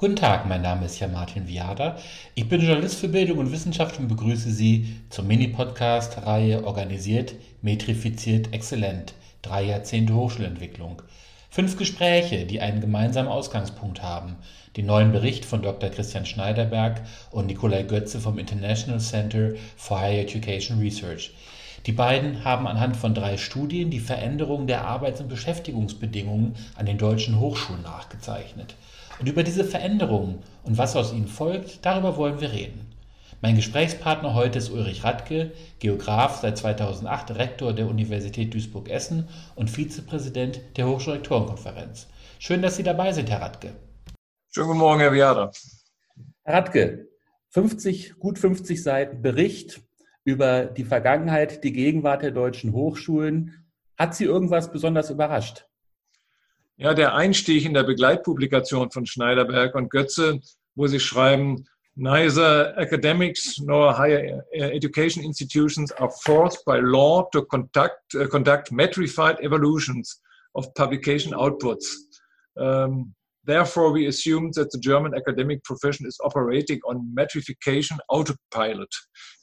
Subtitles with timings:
[0.00, 1.96] Guten Tag, mein Name ist Jan Martin Viada.
[2.36, 9.14] Ich bin Journalist für Bildung und Wissenschaft und begrüße Sie zur Mini-Podcast-Reihe Organisiert, Metrifiziert, Exzellent.
[9.42, 11.02] Drei Jahrzehnte Hochschulentwicklung.
[11.50, 14.36] Fünf Gespräche, die einen gemeinsamen Ausgangspunkt haben.
[14.76, 15.90] Den neuen Bericht von Dr.
[15.90, 17.02] Christian Schneiderberg
[17.32, 21.32] und Nikolai Götze vom International Center for Higher Education Research.
[21.86, 26.98] Die beiden haben anhand von drei Studien die Veränderung der Arbeits- und Beschäftigungsbedingungen an den
[26.98, 28.74] deutschen Hochschulen nachgezeichnet.
[29.18, 32.88] Und über diese Veränderungen und was aus ihnen folgt, darüber wollen wir reden.
[33.40, 40.60] Mein Gesprächspartner heute ist Ulrich Radke, Geograf, seit 2008 Rektor der Universität Duisburg-Essen und Vizepräsident
[40.76, 42.08] der Hochschulrektorenkonferenz.
[42.40, 43.76] Schön, dass Sie dabei sind, Herr Radke.
[44.50, 45.52] Schönen guten Morgen, Herr Viada.
[46.42, 47.08] Herr Radke,
[47.50, 49.82] 50, gut 50 Seiten Bericht
[50.28, 53.64] über die Vergangenheit, die Gegenwart der deutschen Hochschulen.
[53.96, 55.66] Hat Sie irgendwas besonders überrascht?
[56.76, 60.40] Ja, der Einstieg in der Begleitpublikation von Schneiderberg und Götze,
[60.74, 61.64] wo sie schreiben,
[61.96, 69.40] neither academics nor higher education institutions are forced by law to conduct, uh, conduct metrified
[69.40, 70.20] evaluations
[70.52, 71.96] of publication outputs.
[72.54, 73.14] Um,
[73.48, 78.94] Therefore, we assume that the German academic profession is operating on metrification autopilot.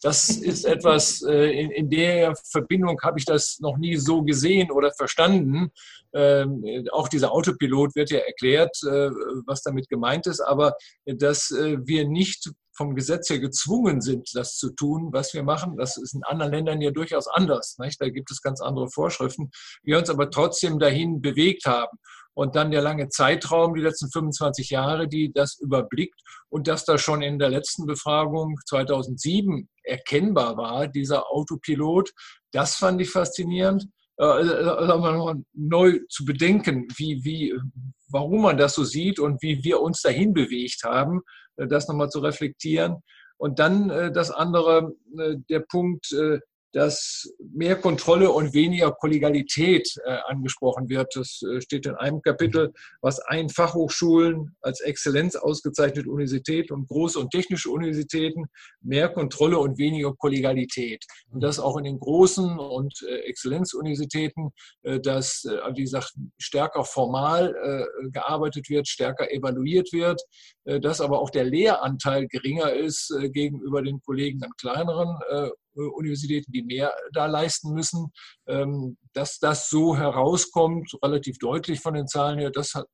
[0.03, 4.70] Das ist etwas, äh, in, in der Verbindung habe ich das noch nie so gesehen
[4.70, 5.72] oder verstanden.
[6.14, 9.09] Ähm, auch dieser Autopilot wird ja erklärt, äh,
[9.48, 14.58] was damit gemeint ist, aber dass äh, wir nicht vom Gesetz her gezwungen sind, das
[14.58, 15.78] zu tun, was wir machen.
[15.78, 17.78] Das ist in anderen Ländern ja durchaus anders.
[17.80, 18.00] Nicht?
[18.00, 19.50] Da gibt es ganz andere Vorschriften.
[19.81, 21.98] Wir uns aber trotzdem dahin bewegt haben
[22.36, 26.19] und dann der lange Zeitraum, die letzten 25 Jahre, die das überblickt
[26.50, 32.11] und dass da schon in der letzten Befragung 2007 erkennbar war, dieser Autopilot,
[32.52, 33.88] das fand ich faszinierend.
[34.17, 37.53] Äh, äh neu zu bedenken, wie, wie,
[38.09, 41.21] warum man das so sieht und wie wir uns dahin bewegt haben,
[41.58, 43.02] äh, das nochmal zu reflektieren.
[43.38, 46.39] Und dann äh, das andere, äh, der Punkt, äh,
[46.75, 51.15] dass mehr Kontrolle und weniger Kollegialität äh, angesprochen wird.
[51.15, 57.17] Das äh, steht in einem Kapitel, was ein Fachhochschulen als Exzellenz ausgezeichnete Universität und große
[57.17, 58.47] und technische Universitäten
[58.81, 61.05] mehr Kontrolle und weniger Kollegialität.
[61.30, 64.49] Und das auch in den großen und äh, Exzellenzuniversitäten,
[64.83, 70.21] äh, dass, äh, wie gesagt, stärker formal äh, gearbeitet wird, stärker evaluiert wird,
[70.65, 76.63] dass aber auch der Lehranteil geringer ist gegenüber den Kollegen an kleineren äh, Universitäten, die
[76.63, 78.11] mehr da leisten müssen.
[78.47, 82.87] Ähm, dass das so herauskommt, relativ deutlich von den Zahlen her, das hat,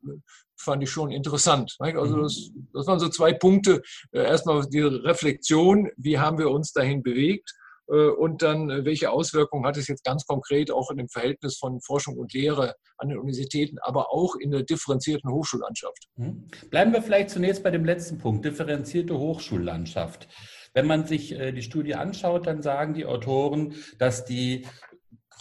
[0.56, 1.75] fand ich schon interessant.
[1.80, 2.24] Also mhm.
[2.24, 3.81] das, das waren so zwei Punkte.
[4.12, 7.52] Äh, erstmal die Reflexion, wie haben wir uns dahin bewegt?
[7.91, 11.81] Äh, und dann, welche Auswirkungen hat es jetzt ganz konkret auch in dem Verhältnis von
[11.81, 16.08] Forschung und Lehre an den Universitäten, aber auch in der differenzierten Hochschullandschaft?
[16.16, 16.47] Mhm.
[16.70, 20.28] Bleiben wir vielleicht zunächst bei dem letzten Punkt, differenzierte Hochschullandschaft.
[20.74, 24.66] Wenn man sich äh, die Studie anschaut, dann sagen die Autoren, dass die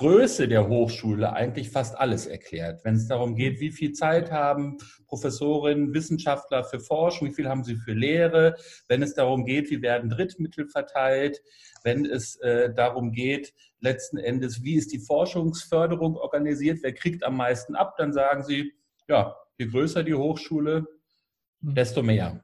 [0.00, 2.86] Größe der Hochschule eigentlich fast alles erklärt.
[2.86, 7.64] Wenn es darum geht, wie viel Zeit haben Professorinnen, Wissenschaftler für Forschung, wie viel haben
[7.64, 8.56] sie für Lehre,
[8.88, 11.42] wenn es darum geht, wie werden Drittmittel verteilt,
[11.84, 17.36] wenn es äh, darum geht, letzten Endes, wie ist die Forschungsförderung organisiert, wer kriegt am
[17.36, 18.72] meisten ab, dann sagen sie,
[19.06, 20.86] ja, je größer die Hochschule,
[21.62, 21.74] hm.
[21.74, 22.42] desto mehr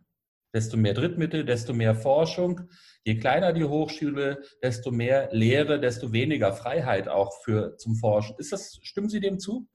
[0.57, 2.63] desto mehr Drittmittel, desto mehr Forschung.
[3.05, 8.37] Je kleiner die Hochschule, desto mehr Lehre, desto weniger Freiheit auch für zum Forschen.
[8.39, 9.69] Ist das, stimmen Sie dem zu?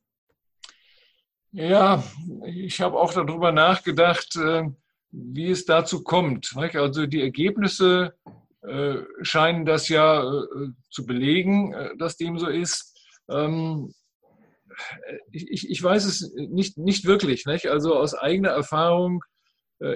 [1.52, 2.04] Ja,
[2.46, 4.64] ich habe auch darüber nachgedacht, äh,
[5.12, 6.56] wie es dazu kommt.
[6.56, 8.16] Also die Ergebnisse
[8.62, 12.98] äh, scheinen das ja äh, zu belegen, dass dem so ist.
[13.30, 13.94] Ähm,
[15.32, 17.46] ich, ich weiß es nicht, nicht wirklich.
[17.48, 19.24] Also aus eigener Erfahrung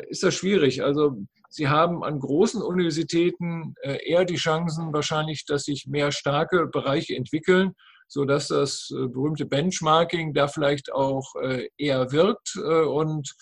[0.09, 0.84] ist das schwierig.
[0.84, 1.18] Also
[1.50, 7.16] Sie haben an großen Universitäten äh, eher die Chancen wahrscheinlich, dass sich mehr starke Bereiche
[7.16, 7.72] entwickeln,
[8.08, 11.34] sodass das äh, berühmte Benchmarking da vielleicht auch
[11.78, 12.55] eher wirkt.
[12.58, 13.35] Und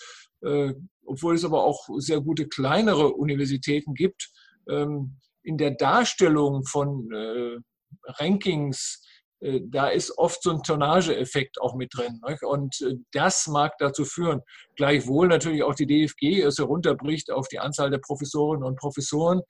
[1.05, 4.29] obwohl es aber auch sehr gute kleinere Universitäten gibt,
[4.69, 7.09] ähm, in der Darstellung von
[8.05, 9.12] Rankings äh,
[9.65, 12.21] da ist oft so ein Tonnageeffekt auch mit drin.
[12.41, 14.41] Und äh, das mag dazu führen.
[14.75, 19.41] Gleichwohl natürlich auch die DFG es herunterbricht auf die Anzahl der Professorinnen und Professoren.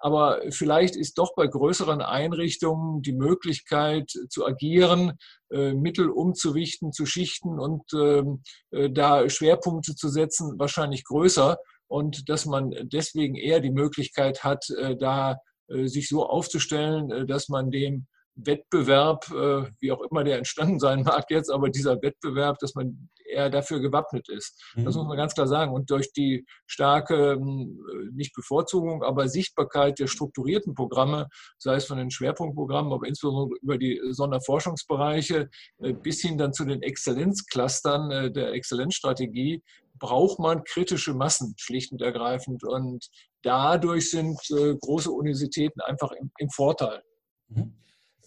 [0.00, 5.18] Aber vielleicht ist doch bei größeren Einrichtungen die Möglichkeit zu agieren,
[5.50, 11.56] äh, Mittel umzuwichten, zu schichten und ähm, da Schwerpunkte zu setzen, wahrscheinlich größer.
[11.88, 14.66] Und dass man deswegen eher die Möglichkeit hat,
[15.00, 15.38] da
[15.84, 18.06] sich so aufzustellen, dass man dem
[18.44, 23.08] Wettbewerb, äh, wie auch immer der entstanden sein mag jetzt, aber dieser Wettbewerb, dass man
[23.24, 24.60] eher dafür gewappnet ist.
[24.74, 24.84] Mhm.
[24.84, 25.72] Das muss man ganz klar sagen.
[25.72, 31.98] Und durch die starke, ähm, nicht Bevorzugung, aber Sichtbarkeit der strukturierten Programme, sei es von
[31.98, 38.30] den Schwerpunktprogrammen, aber insbesondere über die Sonderforschungsbereiche äh, bis hin dann zu den Exzellenzclustern äh,
[38.30, 39.62] der Exzellenzstrategie,
[39.98, 42.62] braucht man kritische Massen schlicht und ergreifend.
[42.64, 43.08] Und
[43.42, 47.02] dadurch sind äh, große Universitäten einfach im, im Vorteil.
[47.48, 47.74] Mhm.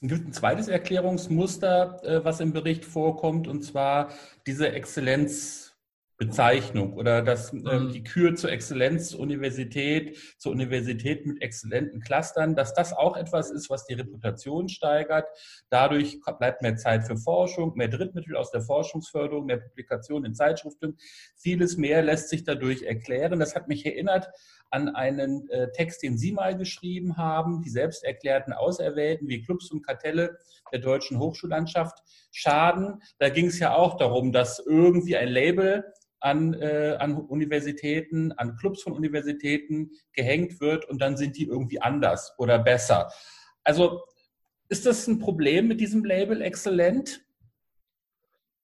[0.03, 4.09] Es gibt ein zweites Erklärungsmuster, äh, was im Bericht vorkommt, und zwar
[4.47, 5.67] diese Exzellenz.
[6.17, 7.91] Bezeichnung oder das, ähm, mhm.
[7.93, 13.87] die Kür zur Exzellenzuniversität, zur Universität mit exzellenten Clustern, dass das auch etwas ist, was
[13.87, 15.27] die Reputation steigert.
[15.71, 20.95] Dadurch bleibt mehr Zeit für Forschung, mehr Drittmittel aus der Forschungsförderung, mehr Publikationen in Zeitschriften.
[21.37, 23.39] Vieles mehr lässt sich dadurch erklären.
[23.39, 24.29] Das hat mich erinnert
[24.71, 29.85] an einen äh, Text, den Sie mal geschrieben haben, die selbsterklärten Auserwählten wie Clubs und
[29.85, 30.37] Kartelle
[30.71, 31.99] der deutschen Hochschullandschaft
[32.31, 33.01] schaden.
[33.19, 35.83] Da ging es ja auch darum, dass irgendwie ein Label
[36.21, 41.81] an, äh, an Universitäten, an Clubs von Universitäten gehängt wird und dann sind die irgendwie
[41.81, 43.11] anders oder besser.
[43.63, 44.01] Also
[44.69, 47.25] ist das ein Problem mit diesem Label exzellent?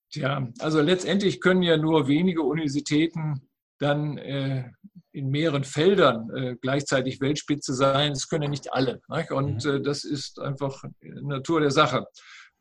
[0.10, 3.42] Tja, also letztendlich können ja nur wenige Universitäten
[3.80, 4.72] dann äh,
[5.18, 8.14] in mehreren Feldern äh, gleichzeitig Weltspitze sein.
[8.14, 9.02] Das können ja nicht alle.
[9.10, 9.32] Nicht?
[9.32, 9.72] Und mhm.
[9.72, 12.06] äh, das ist einfach Natur der Sache.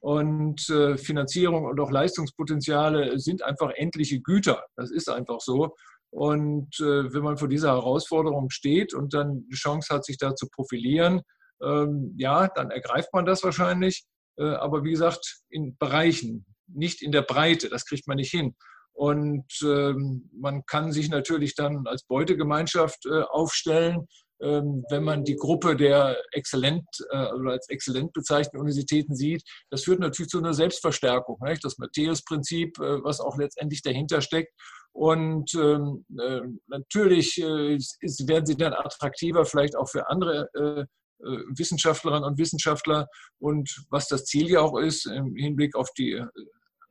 [0.00, 4.64] Und äh, Finanzierung und auch Leistungspotenziale sind einfach endliche Güter.
[4.76, 5.74] Das ist einfach so.
[6.10, 10.34] Und äh, wenn man vor dieser Herausforderung steht und dann die Chance hat, sich da
[10.34, 11.22] zu profilieren,
[11.62, 14.04] ähm, ja, dann ergreift man das wahrscheinlich.
[14.38, 17.68] Äh, aber wie gesagt, in Bereichen, nicht in der Breite.
[17.68, 18.54] Das kriegt man nicht hin.
[18.96, 24.06] Und ähm, man kann sich natürlich dann als Beutegemeinschaft äh, aufstellen
[24.42, 29.84] ähm, wenn man die Gruppe der exzellent äh, oder als exzellent bezeichneten Universitäten sieht, das
[29.84, 31.38] führt natürlich zu einer Selbstverstärkung.
[31.42, 31.64] Nicht?
[31.64, 34.52] Das Matthäus-Prinzip, äh, was auch letztendlich dahinter steckt.
[34.92, 40.86] Und ähm, äh, natürlich werden sie dann attraktiver, vielleicht auch für andere
[41.18, 43.06] Wissenschaftlerinnen und Wissenschaftler.
[43.38, 46.22] Und was das Ziel ja auch ist, im Hinblick auf die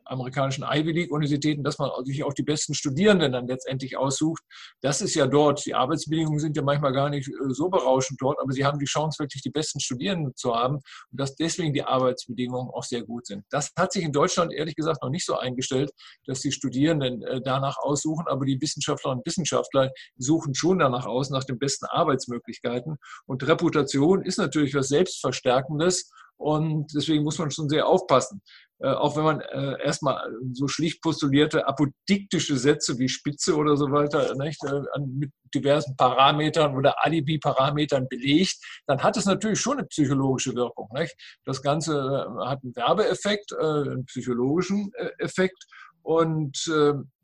[0.06, 4.44] amerikanischen Ivy League-Universitäten, dass man sich auch die besten Studierenden dann letztendlich aussucht.
[4.82, 5.66] Das ist ja dort.
[5.66, 8.86] Die Arbeitsbedingungen sind ja manchmal gar nicht äh, so berauschend dort, aber sie haben die
[8.86, 13.26] Chance, wirklich die besten Studierenden zu haben und dass deswegen die Arbeitsbedingungen auch sehr gut
[13.26, 13.44] sind.
[13.50, 15.92] Das hat sich in Deutschland ehrlich gesagt noch nicht so eingestellt,
[16.26, 21.30] dass die Studierenden äh, danach aussuchen, aber die Wissenschaftlerinnen und Wissenschaftler suchen schon danach aus,
[21.30, 22.98] nach den besten Arbeitsmöglichkeiten.
[23.26, 28.42] Und Reputation ist natürlich was Selbstverstärkendes und deswegen muss man schon sehr aufpassen.
[28.80, 30.20] Äh, auch wenn man äh, erstmal
[30.52, 36.76] so schlicht postulierte apodiktische Sätze wie Spitze oder so weiter nicht, äh, mit diversen Parametern
[36.76, 40.90] oder Alibi-Parametern belegt, dann hat es natürlich schon eine psychologische Wirkung.
[40.94, 41.16] Nicht?
[41.46, 45.66] Das Ganze äh, hat einen Werbeeffekt, äh, einen psychologischen äh, Effekt.
[46.04, 46.70] Und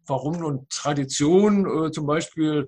[0.08, 2.68] warum nun Tradition zum Beispiel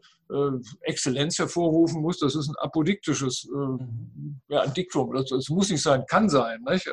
[0.82, 4.42] Exzellenz hervorrufen muss, das ist ein apodiktisches mhm.
[4.48, 5.14] ja, ein Diktum.
[5.14, 6.62] Das, das, muss nicht sein, kann sein.
[6.68, 6.88] Nicht?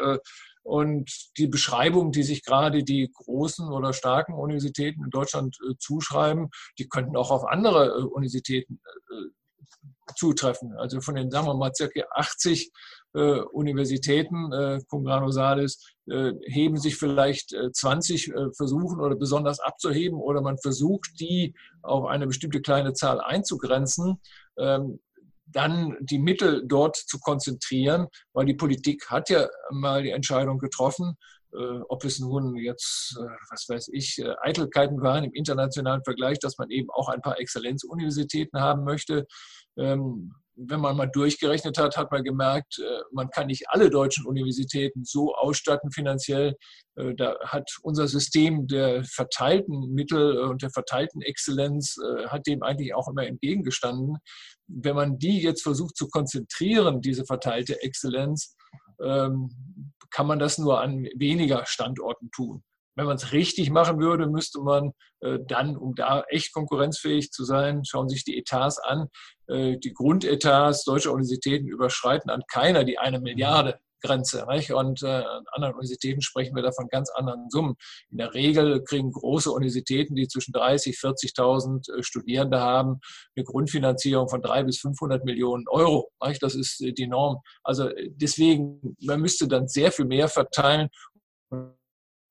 [0.62, 6.50] Und die Beschreibung, die sich gerade die großen oder starken Universitäten in Deutschland äh, zuschreiben,
[6.78, 10.76] die könnten auch auf andere äh, Universitäten äh, zutreffen.
[10.76, 12.70] Also von den, sagen wir mal, circa 80
[13.15, 20.19] äh, Universitäten, äh, cum grano salis, äh, heben sich vielleicht 20 versuchen oder besonders abzuheben
[20.19, 24.21] oder man versucht, die auf eine bestimmte kleine Zahl einzugrenzen.
[24.59, 25.00] Ähm,
[25.52, 31.17] dann die Mittel dort zu konzentrieren, weil die Politik hat ja mal die Entscheidung getroffen,
[31.52, 36.38] äh, ob es nun jetzt, äh, was weiß ich, äh, Eitelkeiten waren im internationalen Vergleich,
[36.38, 39.26] dass man eben auch ein paar Exzellenzuniversitäten haben möchte.
[40.62, 45.05] Wenn man mal durchgerechnet hat, hat man gemerkt, äh, man kann nicht alle deutschen Universitäten
[45.05, 46.57] so ausstatten finanziell.
[46.97, 52.62] Äh, da hat unser System der verteilten Mittel und der verteilten Exzellenz, äh, hat dem
[52.62, 54.19] eigentlich auch immer entgegengestanden.
[54.67, 58.55] Wenn man die jetzt versucht zu konzentrieren, diese verteilte Exzellenz,
[59.02, 59.49] ähm,
[60.11, 62.62] kann man das nur an weniger Standorten tun.
[63.00, 67.45] Wenn man es richtig machen würde, müsste man äh, dann, um da echt konkurrenzfähig zu
[67.45, 69.09] sein, schauen sich die Etats an.
[69.49, 74.47] Äh, die Grundetats deutscher Universitäten überschreiten an keiner die eine Milliarde Grenze.
[74.50, 74.73] Nicht?
[74.73, 77.76] Und äh, an anderen Universitäten sprechen wir davon ganz anderen Summen.
[78.11, 83.00] In der Regel kriegen große Universitäten, die zwischen 30, 40.000 äh, Studierende haben,
[83.35, 86.11] eine Grundfinanzierung von 300 bis 500 Millionen Euro.
[86.26, 86.42] Nicht?
[86.42, 87.38] Das ist äh, die Norm.
[87.62, 90.90] Also äh, deswegen, man müsste dann sehr viel mehr verteilen.
[91.50, 91.75] Und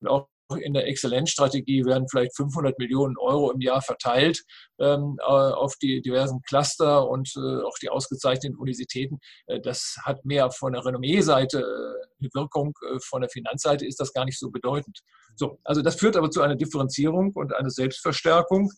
[0.06, 4.42] auch in der Exzellenzstrategie werden vielleicht 500 Millionen Euro im Jahr verteilt
[4.78, 9.18] ähm, äh, auf die diversen Cluster und äh, auch die ausgezeichneten Universitäten.
[9.46, 12.74] Äh, das hat mehr von der Renommee-Seite eine Wirkung.
[13.02, 15.00] Von der Finanzseite ist das gar nicht so bedeutend.
[15.36, 18.70] So, also das führt aber zu einer Differenzierung und einer Selbstverstärkung.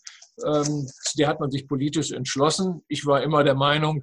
[0.45, 0.87] Ähm,
[1.19, 2.83] der hat man sich politisch entschlossen.
[2.89, 4.03] Ich war immer der Meinung, äh,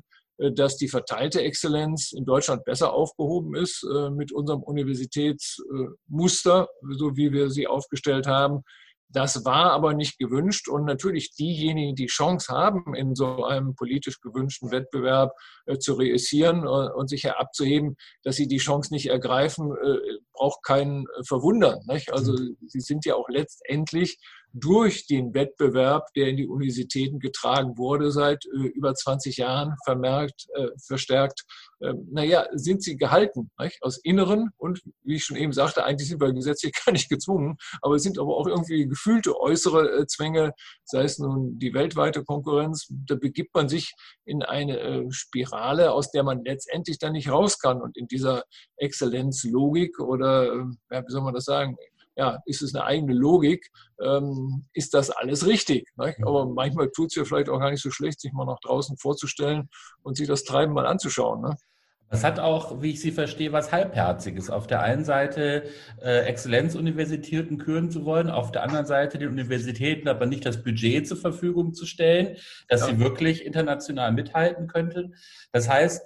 [0.51, 7.31] dass die verteilte Exzellenz in Deutschland besser aufgehoben ist äh, mit unserem Universitätsmuster, so wie
[7.31, 8.63] wir sie aufgestellt haben.
[9.11, 14.21] Das war aber nicht gewünscht und natürlich diejenigen, die Chance haben, in so einem politisch
[14.21, 15.33] gewünschten Wettbewerb
[15.65, 19.97] äh, zu reüssieren äh, und sich herabzuheben, dass sie die Chance nicht ergreifen, äh,
[20.31, 21.79] braucht keinen verwundern.
[21.87, 22.13] Nicht?
[22.13, 22.55] Also mhm.
[22.67, 24.19] sie sind ja auch letztendlich
[24.53, 30.47] durch den Wettbewerb, der in die Universitäten getragen wurde, seit äh, über 20 Jahren vermerkt,
[30.55, 31.43] äh, verstärkt,
[31.79, 33.77] äh, naja, sind sie gehalten, nicht?
[33.81, 37.57] aus inneren und, wie ich schon eben sagte, eigentlich sind wir gesetzlich gar nicht gezwungen,
[37.81, 40.53] aber es sind aber auch irgendwie gefühlte äußere äh, Zwänge,
[40.83, 43.93] sei es nun die weltweite Konkurrenz, da begibt man sich
[44.25, 48.43] in eine Spirale, aus der man letztendlich dann nicht raus kann und in dieser
[48.77, 51.77] Exzellenzlogik oder, wie soll man das sagen,
[52.19, 53.71] ja, ist es eine eigene Logik,
[54.01, 55.87] ähm, ist das alles richtig.
[55.95, 56.21] Nicht?
[56.21, 58.97] Aber manchmal tut es ja vielleicht auch gar nicht so schlecht, sich mal nach draußen
[58.97, 59.69] vorzustellen
[60.03, 61.41] und sich das Treiben mal anzuschauen.
[61.41, 61.55] Ne?
[62.09, 64.49] Das hat auch, wie ich Sie verstehe, was Halbherziges.
[64.49, 65.63] Auf der einen Seite
[66.01, 71.07] äh, Exzellenzuniversitäten küren zu wollen, auf der anderen Seite den Universitäten aber nicht das Budget
[71.07, 72.35] zur Verfügung zu stellen,
[72.67, 72.87] dass ja.
[72.87, 75.15] sie wirklich international mithalten könnten.
[75.53, 76.01] Das heißt,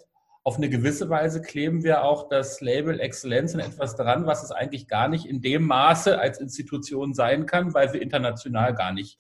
[0.45, 4.51] auf eine gewisse Weise kleben wir auch das Label Exzellenz in etwas dran, was es
[4.51, 9.19] eigentlich gar nicht in dem Maße als Institution sein kann, weil wir international gar nicht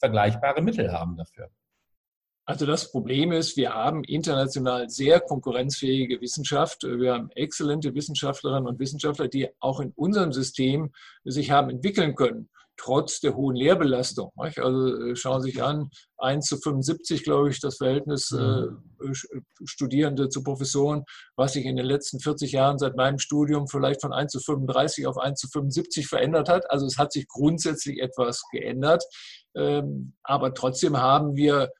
[0.00, 1.50] vergleichbare Mittel haben dafür.
[2.46, 6.82] Also das Problem ist, wir haben international sehr konkurrenzfähige Wissenschaft.
[6.82, 10.92] Wir haben exzellente Wissenschaftlerinnen und Wissenschaftler, die auch in unserem System
[11.24, 14.30] sich haben entwickeln können trotz der hohen Lehrbelastung.
[14.36, 18.82] Also äh, schauen Sie sich an, 1 zu 75, glaube ich, das Verhältnis mhm.
[19.00, 19.12] äh,
[19.64, 21.04] Studierende zu Professoren,
[21.36, 25.06] was sich in den letzten 40 Jahren seit meinem Studium vielleicht von 1 zu 35
[25.06, 26.70] auf 1 zu 75 verändert hat.
[26.70, 29.04] Also es hat sich grundsätzlich etwas geändert.
[29.56, 31.70] Ähm, aber trotzdem haben wir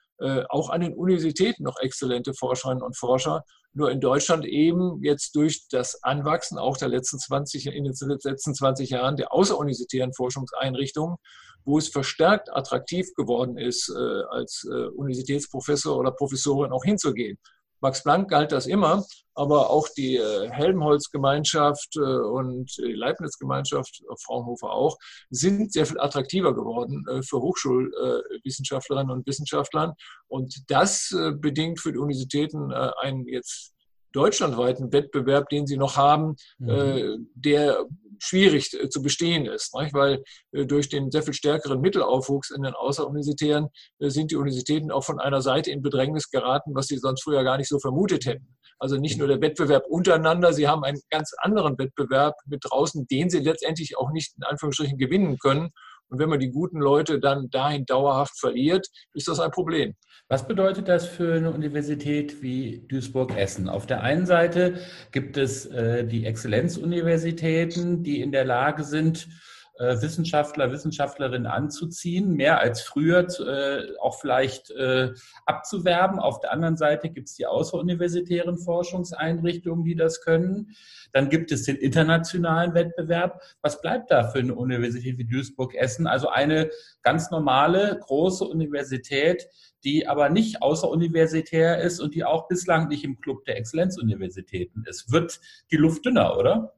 [0.49, 3.42] auch an den Universitäten noch exzellente Forscherinnen und Forscher.
[3.73, 8.54] Nur in Deutschland eben jetzt durch das Anwachsen auch der letzten 20, in den letzten
[8.54, 11.16] 20 Jahren der außeruniversitären Forschungseinrichtungen,
[11.64, 17.38] wo es verstärkt attraktiv geworden ist, äh, als äh, Universitätsprofessor oder Professorin auch hinzugehen.
[17.85, 24.14] Max Planck galt das immer, aber auch die äh, Helmholtz-Gemeinschaft äh, und die Leibniz-Gemeinschaft, äh,
[24.25, 24.97] Fraunhofer auch,
[25.29, 29.95] sind sehr viel attraktiver geworden für Hochschulwissenschaftlerinnen und Wissenschaftler.
[30.29, 33.74] Und das bedingt für die Universitäten einen jetzt
[34.14, 37.28] deutschlandweiten Wettbewerb, den sie noch haben, mhm.
[37.35, 37.85] der
[38.18, 39.92] schwierig zu bestehen ist, nicht?
[39.92, 43.68] weil durch den sehr viel stärkeren Mittelaufwuchs in den Außeruniversitären
[43.99, 47.59] sind die Universitäten auch von einer Seite in Bedrängnis geraten, was sie sonst früher gar
[47.59, 48.56] nicht so vermutet hätten.
[48.78, 53.30] Also nicht nur der Wettbewerb untereinander, sie haben einen ganz anderen Wettbewerb mit draußen, den
[53.30, 55.71] sie letztendlich auch nicht in Anführungsstrichen gewinnen können.
[56.09, 59.95] Und wenn man die guten Leute dann dahin dauerhaft verliert, ist das ein Problem.
[60.29, 63.69] Was bedeutet das für eine Universität wie Duisburg-Essen?
[63.69, 64.81] Auf der einen Seite
[65.13, 69.29] gibt es äh, die Exzellenzuniversitäten, die in der Lage sind,
[69.78, 75.12] äh, Wissenschaftler, Wissenschaftlerinnen anzuziehen, mehr als früher äh, auch vielleicht äh,
[75.47, 76.21] abzuwerben.
[76.21, 80.76] Auf der anderen Seite gibt es die außeruniversitären Forschungseinrichtungen, die das können.
[81.12, 83.43] Dann gibt es den internationalen Wettbewerb.
[83.62, 86.07] Was bleibt da für eine Universität wie Duisburg-Essen?
[86.07, 86.71] Also eine
[87.02, 89.49] ganz normale, große Universität,
[89.83, 95.11] die aber nicht außeruniversitär ist und die auch bislang nicht im Club der Exzellenzuniversitäten ist.
[95.12, 95.40] Wird
[95.71, 96.75] die Luft dünner, oder?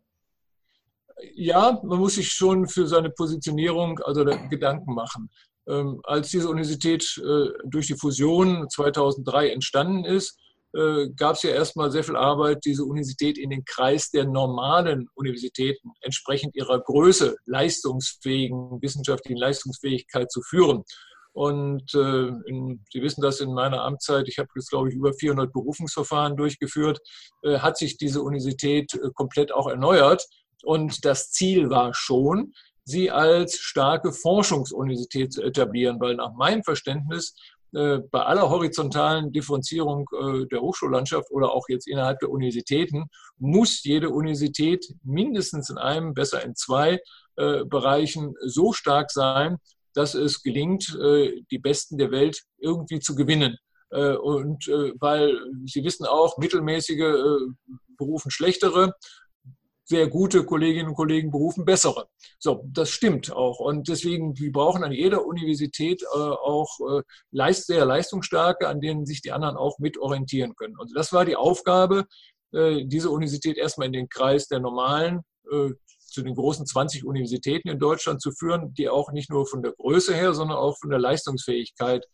[1.35, 5.31] Ja, man muss sich schon für seine Positionierung also Gedanken machen.
[5.69, 10.39] Ähm, als diese Universität äh, durch die Fusion 2003 entstanden ist,
[10.75, 15.09] äh, gab es ja erstmal sehr viel Arbeit, diese Universität in den Kreis der normalen
[15.15, 20.85] Universitäten entsprechend ihrer Größe, leistungsfähigen, wissenschaftlichen Leistungsfähigkeit zu führen.
[21.33, 25.13] Und äh, in, Sie wissen das in meiner Amtszeit, ich habe jetzt, glaube ich, über
[25.13, 26.99] 400 Berufungsverfahren durchgeführt,
[27.43, 30.27] äh, hat sich diese Universität äh, komplett auch erneuert
[30.63, 32.53] und das Ziel war schon,
[32.85, 37.35] sie als starke Forschungsuniversität zu etablieren, weil nach meinem Verständnis
[37.77, 43.07] äh, bei aller horizontalen Differenzierung äh, der Hochschullandschaft oder auch jetzt innerhalb der Universitäten
[43.39, 47.01] muss jede Universität mindestens in einem, besser in zwei
[47.37, 49.59] äh, Bereichen so stark sein,
[49.95, 50.95] dass es gelingt,
[51.51, 53.57] die Besten der Welt irgendwie zu gewinnen.
[53.89, 54.67] Und
[55.01, 57.17] weil Sie wissen auch, mittelmäßige
[57.97, 58.93] berufen schlechtere
[59.89, 62.09] sehr gute Kolleginnen und Kollegen berufen bessere.
[62.39, 63.61] So, das stimmt auch.
[63.61, 69.07] Und deswegen, wir brauchen an jeder Universität äh, auch äh, leist, sehr leistungsstarke, an denen
[69.07, 70.75] sich die anderen auch mit orientieren können.
[70.79, 72.07] Also das war die Aufgabe,
[72.53, 75.21] äh, diese Universität erstmal in den Kreis der normalen
[75.53, 79.63] äh, zu den großen 20 Universitäten in Deutschland zu führen, die auch nicht nur von
[79.63, 82.05] der Größe her, sondern auch von der Leistungsfähigkeit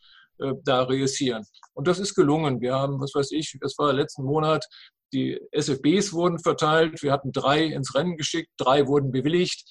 [0.40, 1.46] äh, da reüssieren.
[1.72, 2.60] Und das ist gelungen.
[2.60, 4.66] Wir haben, was weiß ich, das war letzten Monat,
[5.12, 7.02] die SFBs wurden verteilt.
[7.02, 9.64] Wir hatten drei ins Rennen geschickt, drei wurden bewilligt.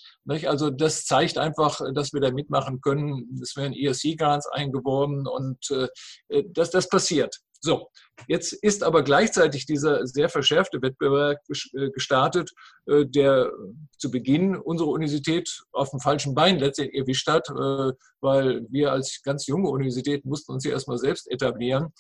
[0.46, 3.40] Also das zeigt einfach, dass wir da mitmachen können.
[3.42, 7.36] Es werden ESC-Grants eingeworben und äh, dass das passiert.
[7.64, 7.90] So,
[8.28, 11.38] jetzt ist aber gleichzeitig dieser sehr verschärfte Wettbewerb
[11.76, 12.52] äh, gestartet,
[12.88, 13.52] äh, der
[14.00, 19.22] zu Beginn unsere Universität auf dem falschen Bein letztendlich erwischt hat, äh, weil wir als
[19.24, 21.94] ganz junge Universität mussten uns hier erstmal selbst etablieren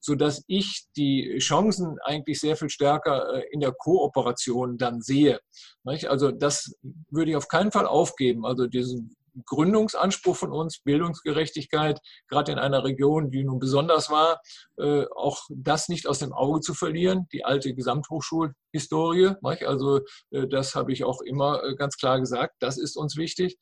[0.00, 5.40] so dass ich die Chancen eigentlich sehr viel stärker in der Kooperation dann sehe.
[5.84, 6.74] Also das
[7.10, 8.46] würde ich auf keinen Fall aufgeben.
[8.46, 14.40] Also diesen Gründungsanspruch von uns, Bildungsgerechtigkeit, gerade in einer Region, die nun besonders war,
[14.78, 19.32] äh, auch das nicht aus dem Auge zu verlieren, die alte Gesamthochschulhistorie.
[19.42, 20.00] Also
[20.30, 23.58] äh, das habe ich auch immer äh, ganz klar gesagt, das ist uns wichtig.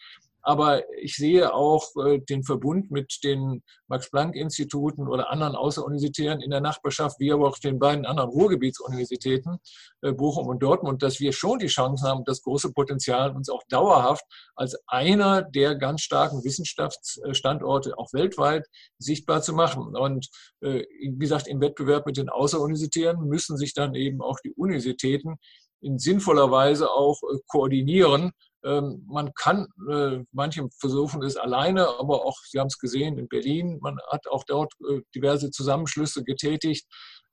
[0.48, 6.60] Aber ich sehe auch äh, den Verbund mit den Max-Planck-Instituten oder anderen Außeruniversitären in der
[6.60, 9.58] Nachbarschaft, wie aber auch den beiden anderen Ruhrgebietsuniversitäten,
[10.02, 13.64] äh, Bochum und Dortmund, dass wir schon die Chance haben, das große Potenzial uns auch
[13.68, 14.24] dauerhaft
[14.54, 19.96] als einer der ganz starken Wissenschaftsstandorte auch weltweit sichtbar zu machen.
[19.96, 20.28] Und
[20.60, 25.38] äh, wie gesagt, im Wettbewerb mit den Außeruniversitären müssen sich dann eben auch die Universitäten
[25.80, 28.30] in sinnvoller Weise auch koordinieren,
[28.62, 33.78] man kann, äh, manche versuchen es alleine, aber auch, Sie haben es gesehen, in Berlin,
[33.80, 36.86] man hat auch dort äh, diverse Zusammenschlüsse getätigt.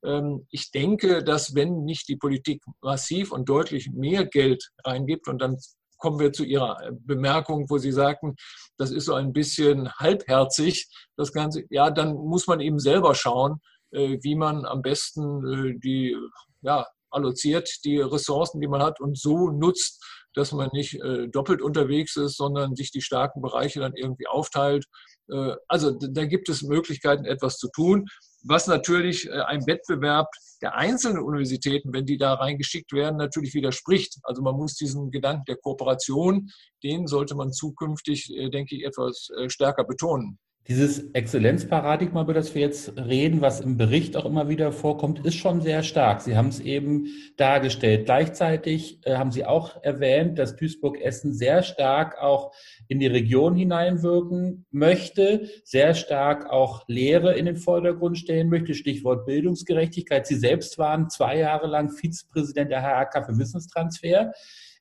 [0.04, 5.40] Ähm, ich denke, dass wenn nicht die Politik massiv und deutlich mehr Geld reingibt, und
[5.40, 5.56] dann
[5.98, 8.36] kommen wir zu Ihrer äh, Bemerkung, wo Sie sagten,
[8.76, 13.60] das ist so ein bisschen halbherzig, das Ganze, ja, dann muss man eben selber schauen,
[13.92, 16.16] wie man am besten die,
[16.62, 20.04] ja, alloziert, die Ressourcen, die man hat und so nutzt,
[20.34, 24.86] dass man nicht äh, doppelt unterwegs ist, sondern sich die starken Bereiche dann irgendwie aufteilt.
[25.30, 28.06] Äh, also da gibt es Möglichkeiten, etwas zu tun,
[28.42, 30.28] was natürlich äh, ein Wettbewerb
[30.60, 34.18] der einzelnen Universitäten, wenn die da reingeschickt werden, natürlich widerspricht.
[34.22, 36.50] Also man muss diesen Gedanken der Kooperation,
[36.82, 40.38] den sollte man zukünftig, äh, denke ich, etwas äh, stärker betonen.
[40.66, 45.34] Dieses Exzellenzparadigma, über das wir jetzt reden, was im Bericht auch immer wieder vorkommt, ist
[45.34, 46.22] schon sehr stark.
[46.22, 48.06] Sie haben es eben dargestellt.
[48.06, 52.54] Gleichzeitig äh, haben Sie auch erwähnt, dass Duisburg-Essen sehr stark auch
[52.88, 58.72] in die Region hineinwirken möchte, sehr stark auch Lehre in den Vordergrund stellen möchte.
[58.72, 60.26] Stichwort Bildungsgerechtigkeit.
[60.26, 64.32] Sie selbst waren zwei Jahre lang Vizepräsident der HRK für Wissenstransfer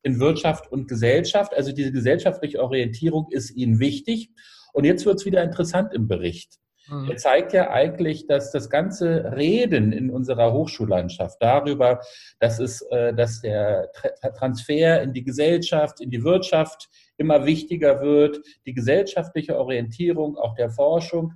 [0.02, 1.54] in Wirtschaft und Gesellschaft.
[1.54, 4.30] Also diese gesellschaftliche Orientierung ist Ihnen wichtig.
[4.74, 6.60] Und jetzt wird es wieder interessant im Bericht.
[6.90, 7.12] Mhm.
[7.12, 12.02] Er zeigt ja eigentlich, dass das ganze Reden in unserer Hochschullandschaft darüber,
[12.40, 13.90] dass es, äh, dass der
[14.38, 20.70] Transfer in die Gesellschaft, in die Wirtschaft immer wichtiger wird, die gesellschaftliche Orientierung auch der
[20.70, 21.34] Forschung,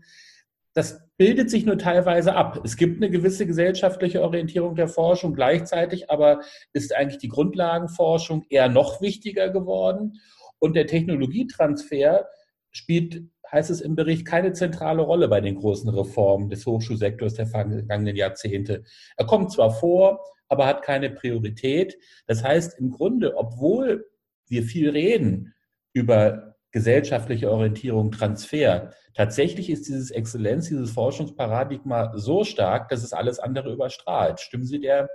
[0.73, 2.61] das bildet sich nur teilweise ab.
[2.63, 8.69] Es gibt eine gewisse gesellschaftliche Orientierung der Forschung, gleichzeitig aber ist eigentlich die Grundlagenforschung eher
[8.69, 10.21] noch wichtiger geworden.
[10.59, 12.27] Und der Technologietransfer
[12.77, 17.47] spielt, heißt es im Bericht, keine zentrale Rolle bei den großen Reformen des Hochschulsektors der
[17.47, 18.83] vergangenen Jahrzehnte.
[19.15, 21.97] Er kommt zwar vor, aber hat keine Priorität.
[22.25, 24.05] Das heißt im Grunde, obwohl
[24.47, 25.53] wir viel reden
[25.93, 33.39] über gesellschaftliche Orientierung, Transfer, tatsächlich ist dieses Exzellenz, dieses Forschungsparadigma so stark, dass es alles
[33.39, 34.39] andere überstrahlt.
[34.39, 35.09] Stimmen Sie der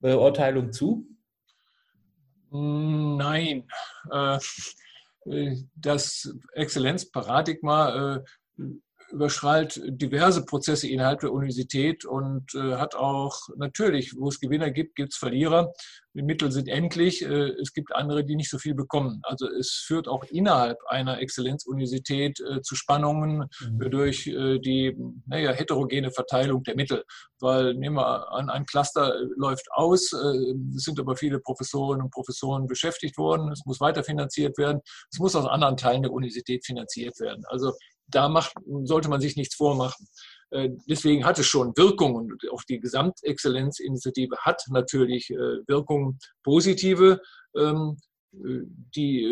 [0.00, 1.06] Beurteilung zu?
[2.50, 3.66] Nein.
[4.10, 4.38] Äh,
[5.74, 8.22] das Exzellenzparadigma
[9.10, 14.96] überschreit diverse Prozesse innerhalb der Universität und äh, hat auch natürlich, wo es Gewinner gibt,
[14.96, 15.72] gibt es Verlierer.
[16.14, 17.22] Die Mittel sind endlich.
[17.22, 19.20] Äh, es gibt andere, die nicht so viel bekommen.
[19.22, 23.90] Also es führt auch innerhalb einer Exzellenzuniversität äh, zu Spannungen mhm.
[23.90, 27.04] durch äh, die naja, heterogene Verteilung der Mittel.
[27.38, 32.04] Weil nehmen wir an, ein Cluster äh, läuft aus, äh, es sind aber viele Professorinnen
[32.04, 34.80] und Professoren beschäftigt worden, es muss weiterfinanziert werden,
[35.12, 37.44] es muss aus anderen Teilen der Universität finanziert werden.
[37.48, 37.72] Also
[38.08, 38.52] da macht,
[38.84, 40.06] sollte man sich nichts vormachen.
[40.50, 47.20] Äh, deswegen hat es schon Wirkungen und auch die Gesamtexzellenzinitiative hat natürlich äh, Wirkungen positive.
[47.56, 47.96] Ähm,
[48.32, 48.60] äh,
[48.94, 49.28] die,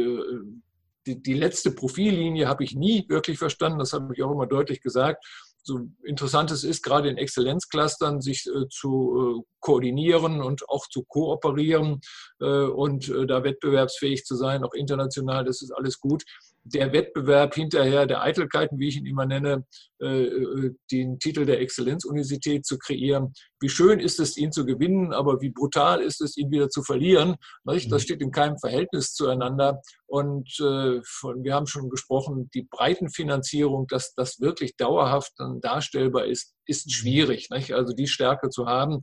[1.07, 4.81] die, die letzte Profillinie habe ich nie wirklich verstanden, das habe ich auch immer deutlich
[4.81, 5.25] gesagt.
[5.63, 12.01] so interessant es ist, gerade in Exzellenzclustern sich zu koordinieren und auch zu kooperieren
[12.39, 16.25] und da wettbewerbsfähig zu sein, auch international, das ist alles gut
[16.65, 19.65] der Wettbewerb hinterher der Eitelkeiten, wie ich ihn immer nenne,
[20.01, 23.33] äh, äh, den Titel der Exzellenzuniversität zu kreieren.
[23.61, 26.83] Wie schön ist es, ihn zu gewinnen, aber wie brutal ist es, ihn wieder zu
[26.83, 27.37] verlieren.
[27.65, 27.99] Das mhm.
[27.99, 29.81] steht in keinem Verhältnis zueinander.
[30.15, 31.01] Und äh,
[31.43, 37.49] wir haben schon gesprochen, die Breitenfinanzierung, dass das wirklich dauerhaft dann darstellbar ist, ist schwierig.
[37.51, 39.01] Also die Stärke zu haben,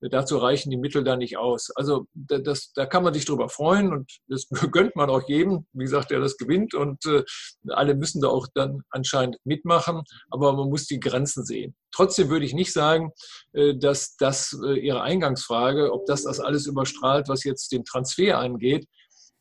[0.00, 1.70] dazu reichen die Mittel da nicht aus.
[1.74, 5.84] Also das, da kann man sich drüber freuen und das gönnt man auch jedem, wie
[5.84, 7.24] gesagt, der das gewinnt und äh,
[7.68, 11.74] alle müssen da auch dann anscheinend mitmachen, aber man muss die Grenzen sehen.
[11.92, 13.12] Trotzdem würde ich nicht sagen,
[13.52, 18.38] äh, dass das äh, Ihre Eingangsfrage, ob das das alles überstrahlt, was jetzt den Transfer
[18.38, 18.86] angeht.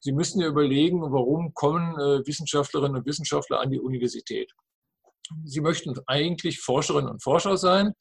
[0.03, 4.51] Sie müssen ja überlegen, warum kommen Wissenschaftlerinnen und Wissenschaftler an die Universität.
[5.45, 7.93] Sie möchten eigentlich Forscherinnen und Forscher sein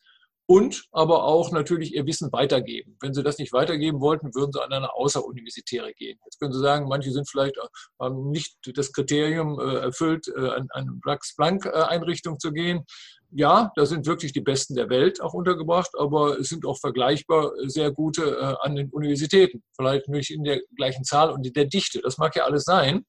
[0.53, 2.99] und aber auch natürlich ihr Wissen weitergeben.
[3.01, 6.19] Wenn sie das nicht weitergeben wollten, würden sie an eine außeruniversitäre gehen.
[6.27, 7.57] Jetzt können Sie sagen, manche sind vielleicht
[7.99, 12.85] haben nicht das Kriterium äh, erfüllt, äh, an eine Max-Planck-Einrichtung zu gehen.
[13.31, 17.53] Ja, da sind wirklich die Besten der Welt auch untergebracht, aber es sind auch vergleichbar
[17.65, 19.63] sehr gute äh, an den Universitäten.
[19.75, 22.03] Vielleicht nicht in der gleichen Zahl und in der Dichte.
[22.03, 23.07] Das mag ja alles sein.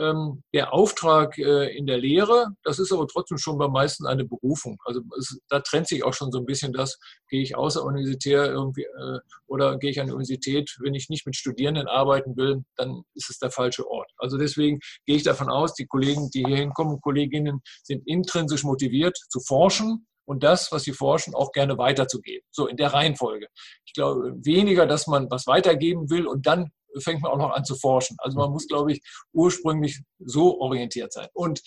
[0.00, 4.24] Ähm, der Auftrag äh, in der Lehre, das ist aber trotzdem schon beim meisten eine
[4.24, 4.78] Berufung.
[4.84, 8.84] Also es, da trennt sich auch schon so ein bisschen das, gehe ich außeruniversitär irgendwie
[8.84, 13.02] äh, oder gehe ich an die Universität, wenn ich nicht mit Studierenden arbeiten will, dann
[13.14, 14.10] ist es der falsche Ort.
[14.16, 19.18] Also deswegen gehe ich davon aus, die Kollegen, die hier hinkommen, Kolleginnen, sind intrinsisch motiviert
[19.28, 22.46] zu forschen, und das, was sie forschen, auch gerne weiterzugeben.
[22.52, 23.48] So in der Reihenfolge.
[23.84, 27.64] Ich glaube weniger, dass man was weitergeben will und dann fängt man auch noch an
[27.64, 28.16] zu forschen.
[28.20, 31.28] Also man muss, glaube ich, ursprünglich so orientiert sein.
[31.32, 31.62] Und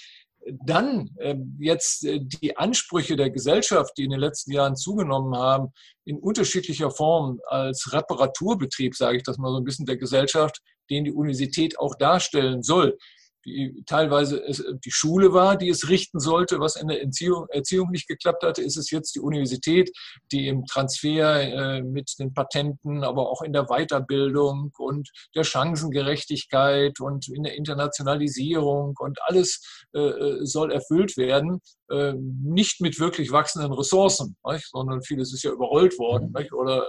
[0.65, 5.69] dann äh, jetzt äh, die Ansprüche der Gesellschaft, die in den letzten Jahren zugenommen haben,
[6.05, 10.59] in unterschiedlicher Form als Reparaturbetrieb, sage ich das mal so ein bisschen der Gesellschaft,
[10.89, 12.97] den die Universität auch darstellen soll
[13.45, 17.91] die teilweise es die Schule war, die es richten sollte, was in der Erziehung, Erziehung
[17.91, 19.91] nicht geklappt hatte, ist es jetzt die Universität,
[20.32, 26.99] die im Transfer äh, mit den Patenten, aber auch in der Weiterbildung und der Chancengerechtigkeit
[26.99, 33.32] und in der Internationalisierung und alles äh, äh soll erfüllt werden, äh, nicht mit wirklich
[33.32, 34.69] wachsenden Ressourcen, nicht?
[34.69, 36.41] sondern vieles ist ja überrollt worden mhm.
[36.41, 36.53] nicht?
[36.53, 36.86] oder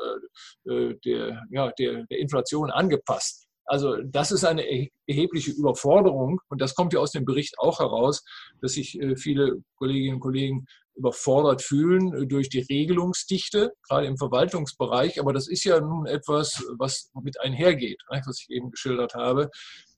[0.66, 3.43] äh, äh, der, ja, der, der Inflation angepasst.
[3.66, 4.64] Also das ist eine
[5.06, 8.22] erhebliche Überforderung und das kommt ja aus dem Bericht auch heraus,
[8.60, 14.16] dass sich äh, viele Kolleginnen und Kollegen überfordert fühlen äh, durch die Regelungsdichte, gerade im
[14.16, 15.20] Verwaltungsbereich.
[15.20, 19.50] Aber das ist ja nun etwas, was mit einhergeht, was ich eben geschildert habe.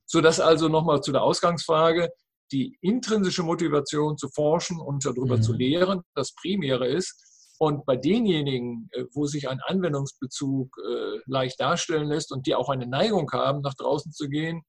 [0.07, 2.11] Sodass also nochmal zu der Ausgangsfrage,
[2.53, 5.43] die intrinsische Motivation zu forschen und darüber mhm.
[5.43, 7.21] zu lehren, das Primäre ist.
[7.59, 12.69] Und bei denjenigen, äh, wo sich ein Anwendungsbezug äh, leicht darstellen lässt und die auch
[12.69, 14.63] eine Neigung haben, nach draußen zu gehen,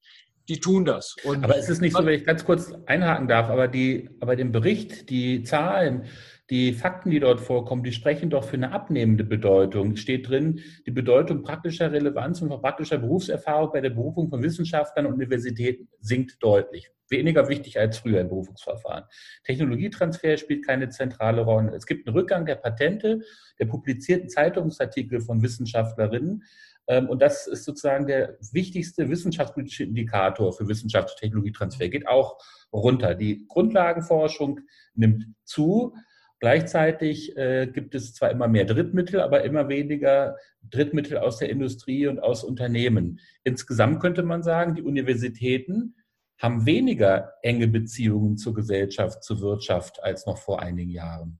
[0.49, 1.15] die tun das.
[1.23, 4.35] Und aber es ist nicht so, wenn ich ganz kurz einhaken darf, aber, die, aber
[4.35, 6.05] den Bericht, die Zahlen,
[6.49, 9.97] die Fakten, die dort vorkommen, die sprechen doch für eine abnehmende Bedeutung.
[9.97, 15.13] Steht drin, die Bedeutung praktischer Relevanz und praktischer Berufserfahrung bei der Berufung von Wissenschaftlern und
[15.13, 16.89] Universitäten sinkt deutlich.
[17.09, 19.05] Weniger wichtig als früher im Berufungsverfahren.
[19.43, 21.75] Technologietransfer spielt keine zentrale Rolle.
[21.75, 23.21] Es gibt einen Rückgang der Patente,
[23.59, 26.43] der publizierten Zeitungsartikel von Wissenschaftlerinnen.
[26.87, 31.89] Ähm, und das ist sozusagen der wichtigste wissenschaftspolitische Indikator für Wissenschafts- und Technologietransfer.
[31.89, 32.37] Geht auch
[32.73, 33.15] runter.
[33.15, 34.61] Die Grundlagenforschung
[34.95, 35.95] nimmt zu.
[36.39, 40.37] Gleichzeitig äh, gibt es zwar immer mehr Drittmittel, aber immer weniger
[40.69, 43.19] Drittmittel aus der Industrie und aus Unternehmen.
[43.43, 45.95] Insgesamt könnte man sagen, die Universitäten
[46.37, 51.39] haben weniger enge Beziehungen zur Gesellschaft, zur Wirtschaft als noch vor einigen Jahren.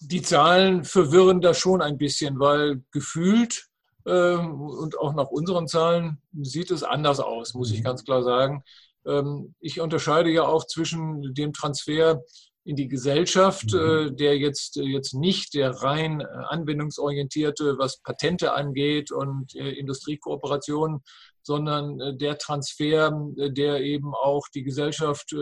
[0.00, 3.68] Die Zahlen verwirren da schon ein bisschen, weil gefühlt
[4.04, 7.84] äh, und auch nach unseren Zahlen sieht es anders aus, muss ich mhm.
[7.84, 8.62] ganz klar sagen.
[9.06, 12.22] Ähm, ich unterscheide ja auch zwischen dem Transfer
[12.66, 13.78] in die Gesellschaft, mhm.
[13.78, 21.00] äh, der jetzt, äh, jetzt nicht der rein äh, anwendungsorientierte, was Patente angeht und Industriekooperationen,
[21.42, 25.32] sondern der Transfer, der eben auch die Gesellschaft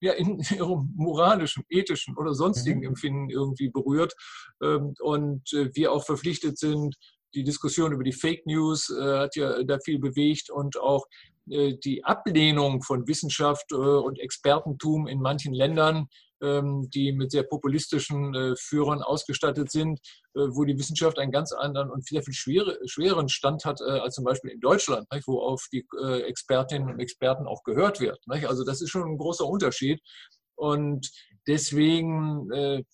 [0.00, 2.86] ja, in ihrem moralischen, ethischen oder sonstigen mhm.
[2.86, 4.12] Empfinden irgendwie berührt
[4.60, 6.96] ähm, und wir auch verpflichtet sind,
[7.34, 11.06] die Diskussion über die Fake News hat ja da viel bewegt und auch
[11.46, 16.08] die Ablehnung von Wissenschaft und Expertentum in manchen Ländern
[16.42, 20.00] die mit sehr populistischen äh, Führern ausgestattet sind,
[20.34, 24.00] äh, wo die Wissenschaft einen ganz anderen und sehr viel schwere, schwereren Stand hat äh,
[24.00, 25.86] als zum Beispiel in Deutschland, wo auf die
[26.26, 28.18] Expertinnen und Experten auch gehört wird.
[28.28, 30.00] Also das ist schon ein großer Unterschied.
[30.54, 31.10] Und
[31.46, 32.84] deswegen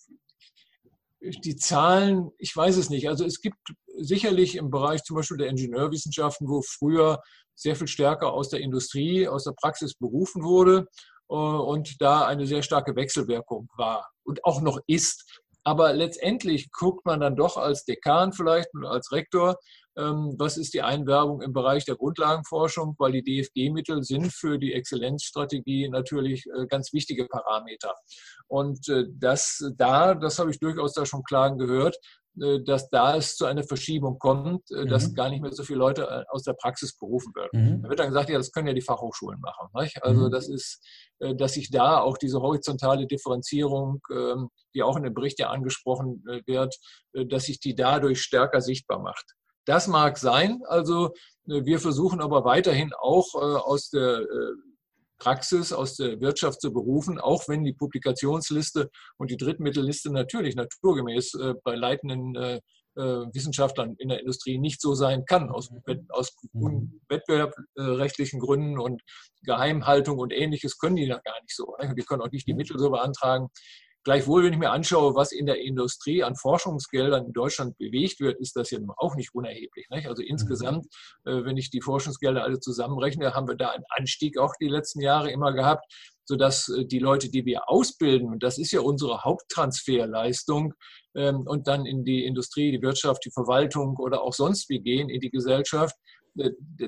[1.21, 3.09] die Zahlen, ich weiß es nicht.
[3.09, 3.57] Also es gibt
[3.97, 7.21] sicherlich im Bereich zum Beispiel der Ingenieurwissenschaften, wo früher
[7.55, 10.87] sehr viel stärker aus der Industrie, aus der Praxis berufen wurde
[11.37, 15.43] und da eine sehr starke Wechselwirkung war und auch noch ist.
[15.65, 19.59] Aber letztendlich guckt man dann doch als Dekan vielleicht und als Rektor,
[19.99, 24.73] ähm, was ist die Einwerbung im Bereich der Grundlagenforschung, weil die DFG-Mittel sind für die
[24.73, 27.93] Exzellenzstrategie natürlich äh, ganz wichtige Parameter.
[28.47, 32.28] Und äh, das da, das habe ich durchaus da schon klar gehört, äh,
[32.65, 34.89] dass da es zu einer Verschiebung kommt, mhm.
[34.89, 37.79] dass gar nicht mehr so viele Leute aus der Praxis berufen werden.
[37.79, 37.83] Mhm.
[37.83, 39.69] Da wird dann gesagt, ja, das können ja die Fachhochschulen machen.
[39.81, 40.03] Nicht?
[40.03, 40.31] Also mhm.
[40.31, 40.85] das ist,
[41.19, 46.23] dass sich da auch diese horizontale Differenzierung, ähm, die auch in dem Bericht ja angesprochen
[46.47, 46.77] wird,
[47.13, 49.35] dass sich die dadurch stärker sichtbar macht.
[49.69, 50.63] Das mag sein.
[50.67, 51.09] Also
[51.47, 54.53] äh, wir versuchen aber weiterhin auch äh, aus der äh,
[55.19, 61.37] Praxis, aus der Wirtschaft zu berufen, auch wenn die Publikationsliste und die Drittmittelliste natürlich naturgemäß
[61.65, 62.61] bei leitenden
[62.95, 65.71] Wissenschaftlern in der Industrie nicht so sein kann, aus,
[66.09, 67.01] aus mhm.
[67.09, 69.03] wettbewerbsrechtlichen Gründen und
[69.43, 71.77] Geheimhaltung und ähnliches können die da gar nicht so.
[71.81, 71.95] Ne?
[71.95, 73.49] Die können auch nicht die Mittel so beantragen.
[74.09, 78.41] Gleichwohl, wenn ich mir anschaue, was in der Industrie an Forschungsgeldern in Deutschland bewegt wird,
[78.41, 79.87] ist das ja auch nicht unerheblich.
[79.91, 80.09] Nicht?
[80.09, 80.87] Also insgesamt,
[81.27, 85.03] äh, wenn ich die Forschungsgelder alle zusammenrechne, haben wir da einen Anstieg auch die letzten
[85.03, 85.85] Jahre immer gehabt,
[86.25, 90.73] sodass äh, die Leute, die wir ausbilden, und das ist ja unsere Haupttransferleistung,
[91.15, 95.11] ähm, und dann in die Industrie, die Wirtschaft, die Verwaltung oder auch sonst wie gehen
[95.11, 95.95] in die Gesellschaft,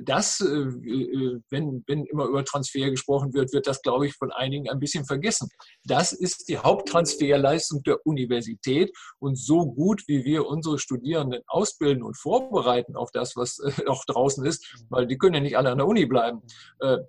[0.02, 4.30] das, äh, äh, wenn, wenn immer über Transfer gesprochen wird, wird das, glaube ich, von
[4.30, 5.48] einigen ein bisschen vergessen.
[5.84, 12.16] Das ist die Haupttransferleistung der Universität und so gut, wie wir unsere Studierenden ausbilden und
[12.16, 15.78] vorbereiten auf das, was äh, auch draußen ist, weil die können ja nicht alle an
[15.78, 16.42] der Uni bleiben.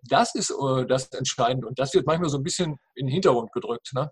[0.03, 0.53] Das ist
[0.87, 3.91] das Entscheidende und das wird manchmal so ein bisschen in den Hintergrund gedrückt.
[3.93, 4.11] Ne?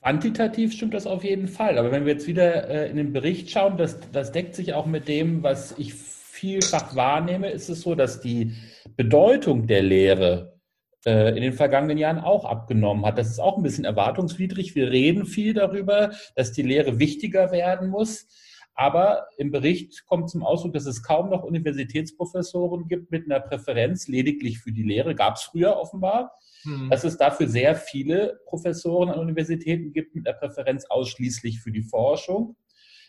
[0.00, 1.78] Quantitativ stimmt das auf jeden Fall.
[1.78, 5.08] Aber wenn wir jetzt wieder in den Bericht schauen, das, das deckt sich auch mit
[5.08, 5.94] dem, was ich
[6.36, 8.52] vielfach wahrnehme, ist es so, dass die
[8.96, 10.60] Bedeutung der Lehre
[11.06, 13.18] äh, in den vergangenen Jahren auch abgenommen hat.
[13.18, 14.74] Das ist auch ein bisschen erwartungswidrig.
[14.74, 18.26] Wir reden viel darüber, dass die Lehre wichtiger werden muss.
[18.74, 24.06] Aber im Bericht kommt zum Ausdruck, dass es kaum noch Universitätsprofessoren gibt mit einer Präferenz
[24.06, 25.14] lediglich für die Lehre.
[25.14, 26.32] Gab es früher offenbar.
[26.62, 26.90] Hm.
[26.90, 31.82] Dass es dafür sehr viele Professoren an Universitäten gibt mit einer Präferenz ausschließlich für die
[31.82, 32.56] Forschung.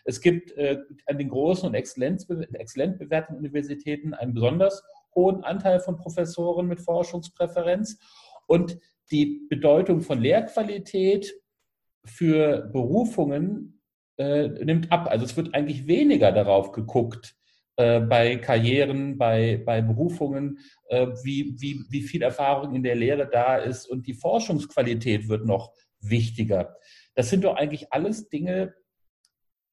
[0.07, 4.81] Es gibt äh, an den großen und exzellent, bewerteten Universitäten einen besonders
[5.13, 7.99] hohen Anteil von Professoren mit Forschungspräferenz.
[8.47, 8.79] Und
[9.11, 11.33] die Bedeutung von Lehrqualität
[12.05, 13.81] für Berufungen
[14.17, 15.07] äh, nimmt ab.
[15.09, 17.35] Also es wird eigentlich weniger darauf geguckt,
[17.75, 23.29] äh, bei Karrieren, bei, bei Berufungen, äh, wie, wie, wie viel Erfahrung in der Lehre
[23.29, 26.77] da ist und die Forschungsqualität wird noch wichtiger.
[27.13, 28.73] Das sind doch eigentlich alles Dinge,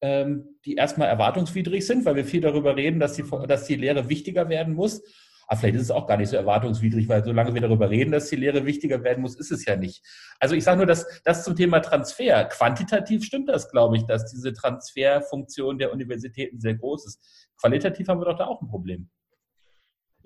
[0.04, 4.10] ähm, die erstmal erwartungswidrig sind, weil wir viel darüber reden, dass die, dass die Lehre
[4.10, 5.02] wichtiger werden muss.
[5.46, 8.28] Aber vielleicht ist es auch gar nicht so erwartungswidrig, weil solange wir darüber reden, dass
[8.28, 10.02] die Lehre wichtiger werden muss, ist es ja nicht.
[10.40, 12.44] Also ich sage nur, dass das zum Thema Transfer.
[12.44, 17.48] Quantitativ stimmt das, glaube ich, dass diese Transferfunktion der Universitäten sehr groß ist.
[17.58, 19.08] Qualitativ haben wir doch da auch ein Problem.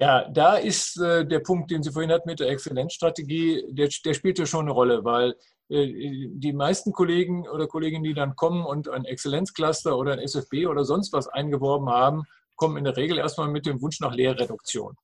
[0.00, 4.14] Ja, da ist äh, der Punkt, den Sie vorhin hatten mit der Exzellenzstrategie, der, der
[4.14, 5.34] spielt ja schon eine Rolle, weil
[5.68, 10.66] äh, die meisten Kollegen oder Kolleginnen, die dann kommen und ein Exzellenzcluster oder ein SFB
[10.66, 12.22] oder sonst was eingeworben haben,
[12.54, 14.94] kommen in der Regel erstmal mit dem Wunsch nach Lehrreduktion.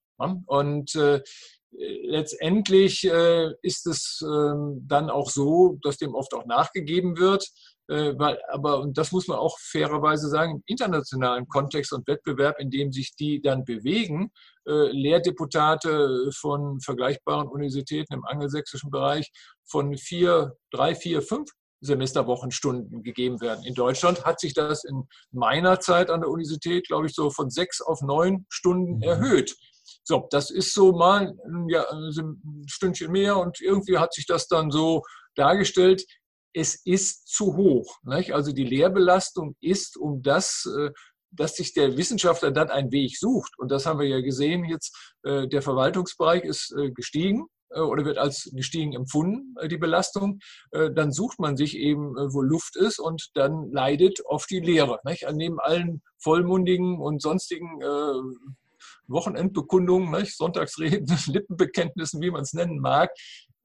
[0.47, 1.21] Und äh,
[1.77, 7.49] letztendlich äh, ist es ähm, dann auch so, dass dem oft auch nachgegeben wird.
[7.89, 12.59] Äh, weil, aber, und das muss man auch fairerweise sagen, im internationalen Kontext und Wettbewerb,
[12.59, 14.31] in dem sich die dann bewegen,
[14.67, 19.31] äh, Lehrdeputate von vergleichbaren Universitäten im angelsächsischen Bereich
[19.65, 21.51] von vier, drei, vier, fünf
[21.83, 23.65] Semesterwochenstunden gegeben werden.
[23.65, 27.51] In Deutschland hat sich das in meiner Zeit an der Universität, glaube ich, so von
[27.51, 29.03] sechs auf neun Stunden mhm.
[29.03, 29.55] erhöht.
[30.03, 31.35] So, das ist so mal
[31.69, 35.03] ja, ein Stündchen mehr und irgendwie hat sich das dann so
[35.35, 36.05] dargestellt
[36.55, 37.99] es ist zu hoch.
[38.05, 38.33] Nicht?
[38.33, 40.91] Also die Lehrbelastung ist um das, äh,
[41.31, 43.59] dass sich der Wissenschaftler dann einen Weg sucht.
[43.59, 48.19] Und das haben wir ja gesehen jetzt, äh, der Verwaltungsbereich ist äh, gestiegen oder wird
[48.19, 50.39] als gestiegen empfunden, die Belastung,
[50.71, 55.01] dann sucht man sich eben, wo Luft ist und dann leidet oft die Lehre.
[55.05, 55.27] Nicht?
[55.33, 57.81] Neben allen vollmundigen und sonstigen
[59.07, 60.37] Wochenendbekundungen, nicht?
[60.37, 63.11] Sonntagsreden, Lippenbekenntnissen, wie man es nennen mag,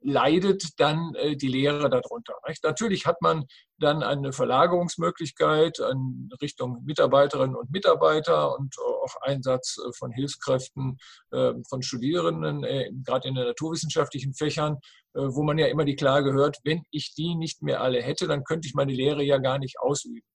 [0.01, 2.33] leidet dann äh, die Lehre darunter.
[2.47, 2.63] Nicht?
[2.63, 3.45] Natürlich hat man
[3.77, 10.97] dann eine Verlagerungsmöglichkeit in Richtung Mitarbeiterinnen und Mitarbeiter und auch Einsatz äh, von Hilfskräften,
[11.31, 14.77] äh, von Studierenden, äh, gerade in den naturwissenschaftlichen Fächern,
[15.13, 18.27] äh, wo man ja immer die Klage hört, wenn ich die nicht mehr alle hätte,
[18.27, 20.27] dann könnte ich meine Lehre ja gar nicht ausüben.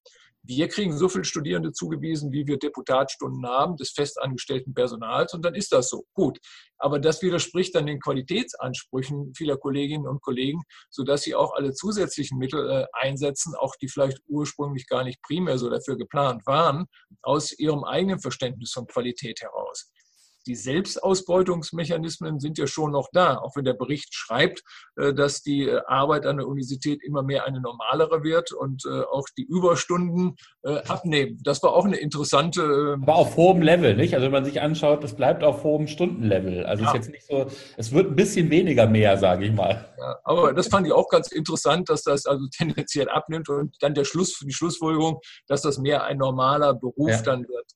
[0.47, 5.55] Wir kriegen so viele Studierende zugewiesen, wie wir Deputatstunden haben des festangestellten Personals und dann
[5.55, 6.05] ist das so.
[6.13, 6.39] Gut.
[6.77, 12.37] Aber das widerspricht dann den Qualitätsansprüchen vieler Kolleginnen und Kollegen, sodass sie auch alle zusätzlichen
[12.37, 16.87] Mittel äh, einsetzen, auch die vielleicht ursprünglich gar nicht primär so dafür geplant waren,
[17.23, 19.91] aus ihrem eigenen Verständnis von Qualität heraus
[20.47, 24.63] die Selbstausbeutungsmechanismen sind ja schon noch da, auch wenn der Bericht schreibt,
[24.97, 29.03] äh, dass die äh, Arbeit an der Universität immer mehr eine normalere wird und äh,
[29.03, 30.37] auch die Überstunden
[30.87, 31.39] abnehmen.
[31.45, 32.63] Das war auch eine interessante.
[32.63, 34.15] Ähm, Aber auf hohem Level, nicht?
[34.15, 36.65] Also wenn man sich anschaut, es bleibt auf hohem Stundenlevel.
[36.65, 36.89] Also ja.
[36.89, 39.93] es ist jetzt nicht so, es wird ein bisschen weniger mehr, sage ich mal.
[39.99, 43.93] Ja, aber das fand ich auch ganz interessant, dass das also tendenziell abnimmt und dann
[43.93, 47.21] der Schluss, die Schlussfolgerung, dass das mehr ein normaler Beruf ja.
[47.21, 47.67] dann wird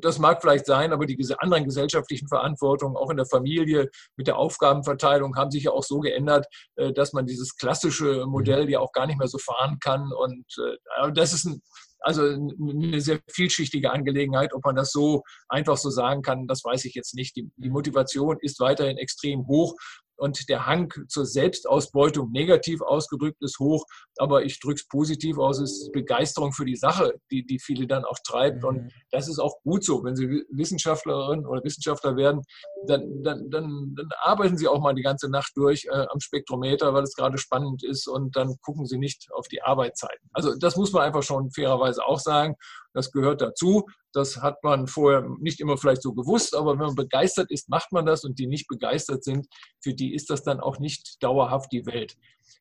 [0.00, 4.36] das mag vielleicht sein, aber die anderen gesellschaftlichen Verantwortungen, auch in der Familie mit der
[4.36, 8.92] Aufgabenverteilung, haben sich ja auch so geändert, äh, dass man dieses klassische Modell ja auch
[8.92, 10.12] gar nicht mehr so fahren kann.
[10.12, 11.62] Und äh, das ist ein,
[12.00, 14.52] also eine sehr vielschichtige Angelegenheit.
[14.52, 17.34] Ob man das so einfach so sagen kann, das weiß ich jetzt nicht.
[17.36, 19.74] Die, die Motivation ist weiterhin extrem hoch
[20.16, 23.84] und der Hang zur Selbstausbeutung negativ ausgedrückt ist hoch,
[24.18, 27.86] aber ich drücke es positiv aus, es ist Begeisterung für die Sache, die, die viele
[27.86, 28.62] dann auch treibt.
[28.62, 28.68] Mhm.
[28.68, 30.04] Und das ist auch gut so.
[30.04, 32.42] Wenn Sie Wissenschaftlerin oder Wissenschaftler werden,
[32.86, 36.94] dann, dann, dann, dann arbeiten Sie auch mal die ganze Nacht durch äh, am Spektrometer,
[36.94, 40.28] weil es gerade spannend ist und dann gucken Sie nicht auf die Arbeitszeiten.
[40.32, 42.56] Also das muss man einfach schon fairerweise auch sagen.
[42.94, 43.86] Das gehört dazu.
[44.12, 47.92] Das hat man vorher nicht immer vielleicht so gewusst, aber wenn man begeistert ist, macht
[47.92, 49.48] man das und die nicht begeistert sind,
[49.82, 52.16] für die ist das dann auch nicht dauerhaft die Welt.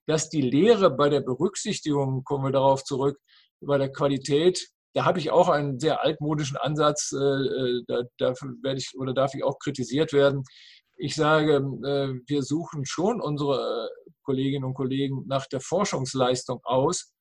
[0.08, 3.20] Dass die Lehre bei der Berücksichtigung, kommen wir darauf zurück,
[3.62, 8.54] bei der Qualität, da habe ich auch einen sehr altmodischen Ansatz, äh, äh, da, dafür
[8.62, 10.44] werde ich oder darf ich auch kritisiert werden.
[10.98, 13.90] Ich sage, äh, wir suchen schon unsere
[14.24, 17.12] Kolleginnen und Kollegen nach der Forschungsleistung aus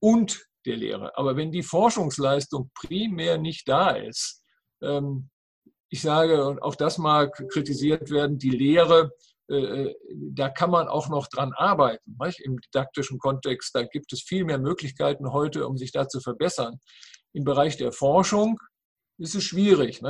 [0.00, 1.16] und der Lehre.
[1.16, 4.42] Aber wenn die Forschungsleistung primär nicht da ist,
[4.82, 5.30] ähm,
[5.88, 9.12] ich sage, und auch das mag kritisiert werden, die Lehre,
[9.48, 9.94] äh,
[10.32, 12.16] da kann man auch noch dran arbeiten.
[12.42, 16.80] Im didaktischen Kontext, da gibt es viel mehr Möglichkeiten heute, um sich da zu verbessern.
[17.32, 18.58] Im Bereich der Forschung
[19.18, 20.02] ist es schwierig.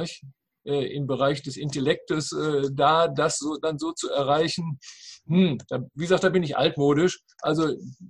[0.67, 4.81] Äh, im Bereich des Intellektes, äh, da das so, dann so zu erreichen,
[5.29, 7.21] hm, da, wie gesagt, da bin ich altmodisch.
[7.41, 7.69] Also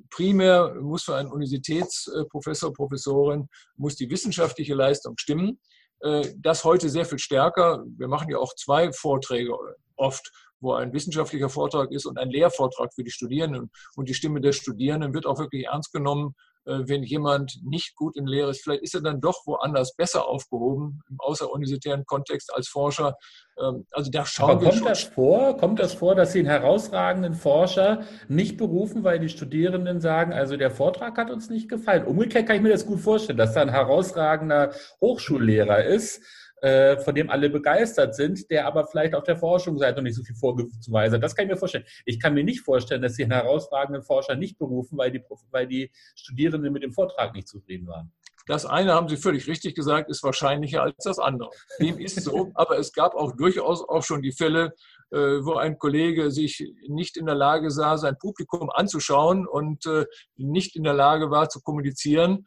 [0.08, 5.60] primär muss für einen Universitätsprofessor, Professorin, muss die wissenschaftliche Leistung stimmen.
[6.00, 7.84] Äh, das heute sehr viel stärker.
[7.98, 9.52] Wir machen ja auch zwei Vorträge
[9.96, 13.70] oft wo ein wissenschaftlicher Vortrag ist und ein Lehrvortrag für die Studierenden.
[13.94, 16.34] Und die Stimme der Studierenden wird auch wirklich ernst genommen
[16.66, 21.00] wenn jemand nicht gut in Lehre ist, vielleicht ist er dann doch woanders besser aufgehoben
[21.08, 23.16] im außeruniversitären Kontext als Forscher.
[23.58, 24.88] Ähm, also da schauen Aber wir kommt schon.
[24.88, 25.56] das vor?
[25.56, 30.56] Kommt das vor, dass Sie einen herausragenden Forscher nicht berufen, weil die Studierenden sagen, also
[30.56, 32.04] der Vortrag hat uns nicht gefallen?
[32.04, 36.22] Umgekehrt kann ich mir das gut vorstellen, dass da ein herausragender Hochschullehrer ist
[36.66, 40.24] äh, von dem alle begeistert sind, der aber vielleicht auf der Forschungsseite noch nicht so
[40.24, 41.22] viel vorzuweisen hat.
[41.22, 41.84] Das kann ich mir vorstellen.
[42.04, 45.68] Ich kann mir nicht vorstellen, dass sie einen herausragenden Forscher nicht berufen, weil die, weil
[45.68, 48.12] die Studierenden mit dem Vortrag nicht zufrieden waren.
[48.48, 51.50] Das eine haben Sie völlig richtig gesagt, ist wahrscheinlicher als das andere.
[51.80, 54.72] Dem ist so, aber es gab auch durchaus auch schon die Fälle,
[55.10, 60.76] wo ein Kollege sich nicht in der Lage sah, sein Publikum anzuschauen und äh, nicht
[60.76, 62.44] in der Lage war zu kommunizieren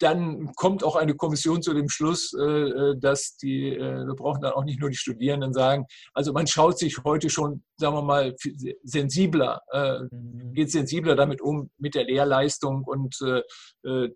[0.00, 4.40] dann kommt auch eine Kommission zu dem Schluss, äh, äh, dass die, äh, wir brauchen
[4.40, 5.84] dann auch nicht nur die Studierenden sagen,
[6.14, 8.34] also man schaut sich heute schon, sagen wir mal,
[8.82, 9.60] sensibler,
[10.10, 10.52] mhm.
[10.54, 13.16] geht sensibler damit um mit der Lehrleistung und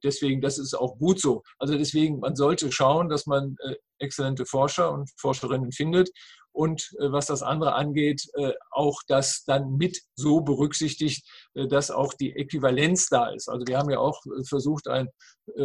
[0.03, 1.43] deswegen, das ist auch gut so.
[1.59, 3.57] Also deswegen, man sollte schauen, dass man
[3.99, 6.11] exzellente Forscher und Forscherinnen findet
[6.55, 11.91] und äh, was das andere angeht, äh, auch das dann mit so berücksichtigt, äh, dass
[11.91, 13.49] auch die Äquivalenz da ist.
[13.49, 15.09] Also wir haben ja auch versucht, ein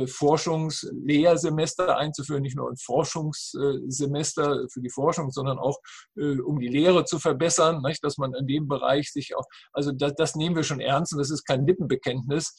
[0.07, 5.77] Forschungslehrsemester einzuführen, nicht nur ein Forschungssemester für die Forschung, sondern auch
[6.17, 10.35] um die Lehre zu verbessern, dass man in dem Bereich sich auch, also das, das
[10.35, 12.57] nehmen wir schon ernst und das ist kein Lippenbekenntnis.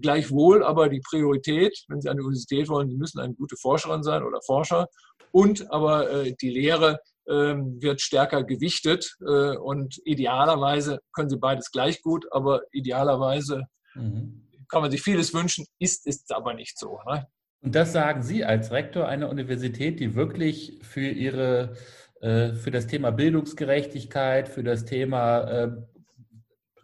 [0.00, 4.02] Gleichwohl aber die Priorität, wenn Sie an die Universität wollen, Sie müssen eine gute Forscherin
[4.02, 4.86] sein oder Forscher
[5.30, 12.26] und aber die Lehre wird stärker gewichtet äh, und idealerweise können sie beides gleich gut,
[12.32, 14.48] aber idealerweise mhm.
[14.68, 16.98] kann man sich vieles wünschen, ist es aber nicht so.
[17.08, 17.26] Ne?
[17.60, 21.76] Und das sagen Sie als Rektor einer Universität, die wirklich für ihre
[22.22, 25.70] äh, für das Thema Bildungsgerechtigkeit, für das Thema äh,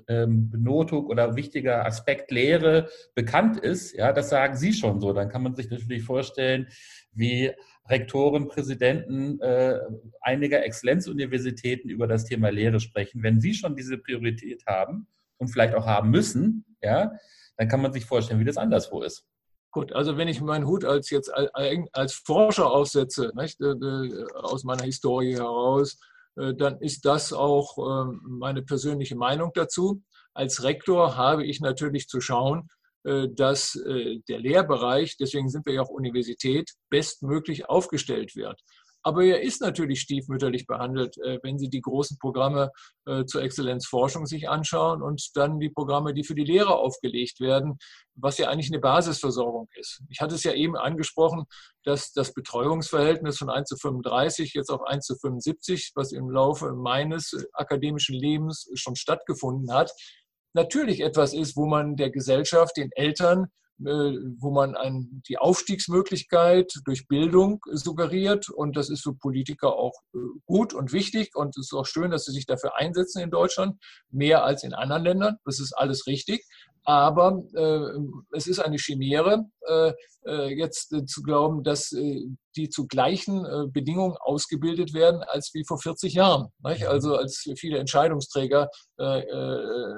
[0.09, 3.95] ähm, Benotung oder wichtiger Aspekt Lehre bekannt ist.
[3.95, 5.13] Ja, das sagen Sie schon so.
[5.13, 6.67] Dann kann man sich natürlich vorstellen,
[7.13, 7.53] wie
[7.89, 9.79] Rektoren, Präsidenten äh,
[10.21, 13.23] einiger Exzellenzuniversitäten über das Thema Lehre sprechen.
[13.23, 15.07] Wenn Sie schon diese Priorität haben
[15.39, 17.13] und vielleicht auch haben müssen, ja,
[17.57, 19.25] dann kann man sich vorstellen, wie das anderswo ist.
[19.71, 21.31] Gut, also wenn ich meinen Hut als jetzt
[21.93, 25.99] als Forscher aufsetze, nicht, äh, äh, aus meiner Historie heraus,
[26.37, 30.03] äh, dann ist das auch ähm, meine persönliche Meinung dazu.
[30.33, 32.69] Als Rektor habe ich natürlich zu schauen,
[33.35, 38.61] dass der Lehrbereich, deswegen sind wir ja auch Universität, bestmöglich aufgestellt wird.
[39.03, 42.71] Aber er ist natürlich stiefmütterlich behandelt, äh, wenn Sie die großen Programme
[43.07, 47.79] äh, zur Exzellenzforschung sich anschauen und dann die Programme, die für die Lehrer aufgelegt werden,
[48.17, 50.03] was ja eigentlich eine Basisversorgung ist.
[50.09, 51.45] Ich hatte es ja eben angesprochen,
[51.85, 56.75] dass das Betreuungsverhältnis von 1 zu 35 jetzt auf 1 zu 75, was im Laufe
[56.75, 59.93] meines akademischen Lebens schon stattgefunden hat,
[60.53, 63.49] natürlich etwas ist, wo man der Gesellschaft, den Eltern
[63.81, 68.51] äh, wo man ein, die Aufstiegsmöglichkeit durch Bildung suggeriert.
[68.51, 71.37] Und das ist für Politiker auch äh, gut und wichtig.
[71.37, 73.81] Und es ist auch schön, dass sie sich dafür einsetzen in Deutschland,
[74.11, 75.37] mehr als in anderen Ländern.
[75.45, 76.45] Das ist alles richtig.
[76.85, 78.01] Aber äh,
[78.33, 79.93] es ist eine Chimäre, äh,
[80.27, 81.95] äh jetzt äh, zu glauben, dass
[82.59, 86.49] die zu gleichen Bedingungen ausgebildet werden als wie vor 40 Jahren.
[86.65, 86.83] Nicht?
[86.83, 86.89] Mhm.
[86.89, 88.69] Also als viele Entscheidungsträger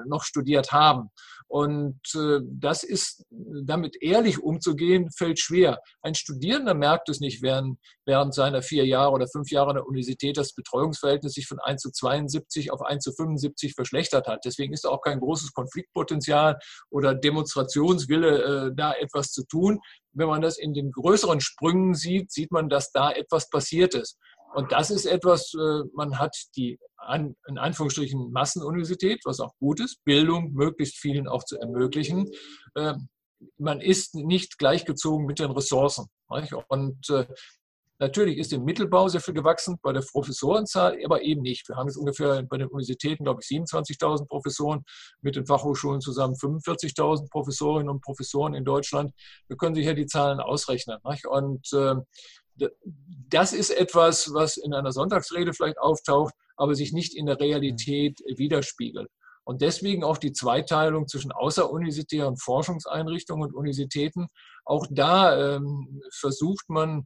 [0.05, 1.09] noch studiert haben.
[1.51, 1.99] Und
[2.43, 5.79] das ist, damit ehrlich umzugehen, fällt schwer.
[6.01, 9.85] Ein Studierender merkt es nicht während, während seiner vier Jahre oder fünf Jahre an der
[9.85, 14.45] Universität, das Betreuungsverhältnis sich von 1 zu 72 auf 1 zu 75 verschlechtert hat.
[14.45, 16.57] Deswegen ist auch kein großes Konfliktpotenzial
[16.89, 19.81] oder Demonstrationswille, äh, da etwas zu tun.
[20.13, 24.17] Wenn man das in den größeren Sprüngen sieht, sieht man, dass da etwas passiert ist.
[24.53, 26.77] Und das ist etwas, äh, man hat die
[27.47, 32.29] in Anführungsstrichen Massenuniversität, was auch gut ist, Bildung möglichst vielen auch zu ermöglichen.
[32.75, 32.93] Äh,
[33.57, 36.07] man ist nicht gleichgezogen mit den Ressourcen.
[36.67, 37.25] Und äh,
[38.01, 41.69] Natürlich ist im Mittelbau sehr viel gewachsen, bei der Professorenzahl aber eben nicht.
[41.69, 44.83] Wir haben jetzt ungefähr bei den Universitäten, glaube ich, 27.000 Professoren,
[45.21, 49.13] mit den Fachhochschulen zusammen 45.000 Professorinnen und Professoren in Deutschland.
[49.47, 50.97] Wir können sich ja die Zahlen ausrechnen.
[51.07, 51.27] Nicht?
[51.27, 51.93] Und äh,
[53.29, 58.19] das ist etwas, was in einer Sonntagsrede vielleicht auftaucht, aber sich nicht in der Realität
[58.35, 59.11] widerspiegelt.
[59.43, 64.25] Und deswegen auch die Zweiteilung zwischen außeruniversitären Forschungseinrichtungen und Universitäten.
[64.65, 67.05] Auch da ähm, versucht man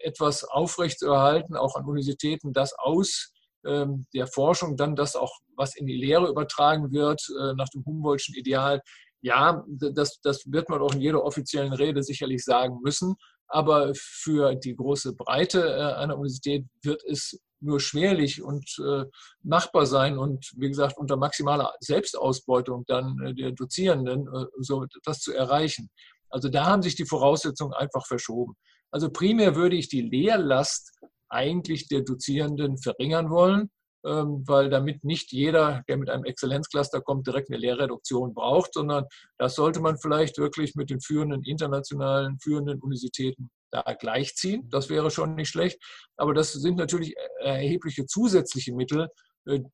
[0.00, 3.32] etwas aufrechtzuerhalten, auch an Universitäten, das aus
[3.66, 7.84] ähm, der Forschung dann das auch, was in die Lehre übertragen wird, äh, nach dem
[7.84, 8.80] Humboldtschen Ideal.
[9.20, 13.16] Ja, das, das wird man auch in jeder offiziellen Rede sicherlich sagen müssen.
[13.48, 19.04] Aber für die große Breite äh, einer Universität wird es nur schwerlich und äh,
[19.42, 25.20] machbar sein und wie gesagt unter maximaler Selbstausbeutung dann äh, der Dozierenden äh, so das
[25.20, 25.90] zu erreichen.
[26.30, 28.54] Also da haben sich die Voraussetzungen einfach verschoben.
[28.90, 33.70] Also primär würde ich die Lehrlast eigentlich der Dozierenden verringern wollen,
[34.04, 39.04] ähm, weil damit nicht jeder, der mit einem Exzellenzcluster kommt, direkt eine Lehrreduktion braucht, sondern
[39.38, 44.68] das sollte man vielleicht wirklich mit den führenden internationalen, führenden Universitäten da gleichziehen.
[44.70, 45.78] Das wäre schon nicht schlecht.
[46.16, 49.08] Aber das sind natürlich erhebliche zusätzliche Mittel,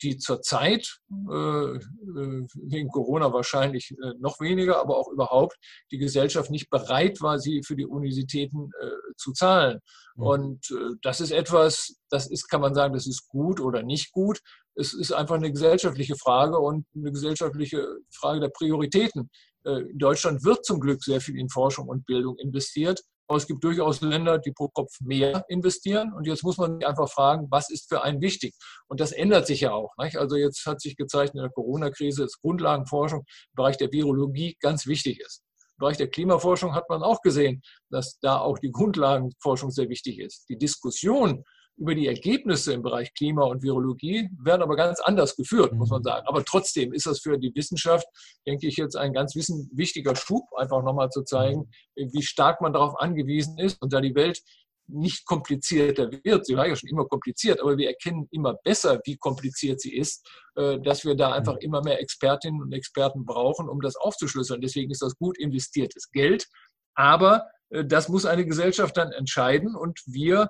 [0.03, 5.57] die zurzeit äh, äh, wegen Corona wahrscheinlich noch weniger, aber auch überhaupt
[5.91, 8.71] die Gesellschaft nicht bereit war, sie für die Universitäten
[9.17, 9.81] zu zahlen.
[10.17, 10.23] Mhm.
[10.23, 14.41] Und das ist etwas, das ist, kann man sagen, das ist gut oder nicht gut.
[14.75, 19.31] Es ist einfach eine gesellschaftliche Frage und eine gesellschaftliche Frage der Prioritäten.
[19.65, 23.03] In Deutschland wird zum Glück sehr viel in Forschung und Bildung investiert.
[23.27, 26.13] Aber es gibt durchaus Länder, die pro Kopf mehr investieren.
[26.13, 28.55] Und jetzt muss man sich einfach fragen, was ist für einen wichtig?
[28.89, 29.93] Und das ändert sich ja auch.
[29.99, 30.17] Nicht?
[30.17, 34.87] Also jetzt hat sich gezeigt in der Corona-Krise, dass Grundlagenforschung im Bereich der Virologie ganz
[34.87, 35.43] wichtig ist.
[35.77, 40.19] Im Bereich der Klimaforschung hat man auch gesehen, dass da auch die Grundlagenforschung sehr wichtig
[40.19, 40.45] ist.
[40.49, 41.45] Die Diskussion
[41.77, 46.01] über die Ergebnisse im Bereich Klima und Virologie werden aber ganz anders geführt, muss man
[46.01, 46.05] mhm.
[46.05, 46.27] sagen.
[46.27, 48.07] Aber trotzdem ist das für die Wissenschaft,
[48.47, 52.13] denke ich, jetzt ein ganz wichtiger Schub, einfach nochmal zu zeigen, mhm.
[52.13, 54.41] wie stark man darauf angewiesen ist und da die Welt
[54.87, 56.47] nicht komplizierter wird.
[56.47, 60.29] Sie war ja schon immer kompliziert, aber wir erkennen immer besser, wie kompliziert sie ist,
[60.57, 61.61] äh, dass wir da einfach mhm.
[61.61, 64.61] immer mehr Expertinnen und Experten brauchen, um das aufzuschlüsseln.
[64.61, 66.47] Deswegen ist das gut investiertes Geld.
[66.95, 70.49] Aber äh, das muss eine Gesellschaft dann entscheiden und wir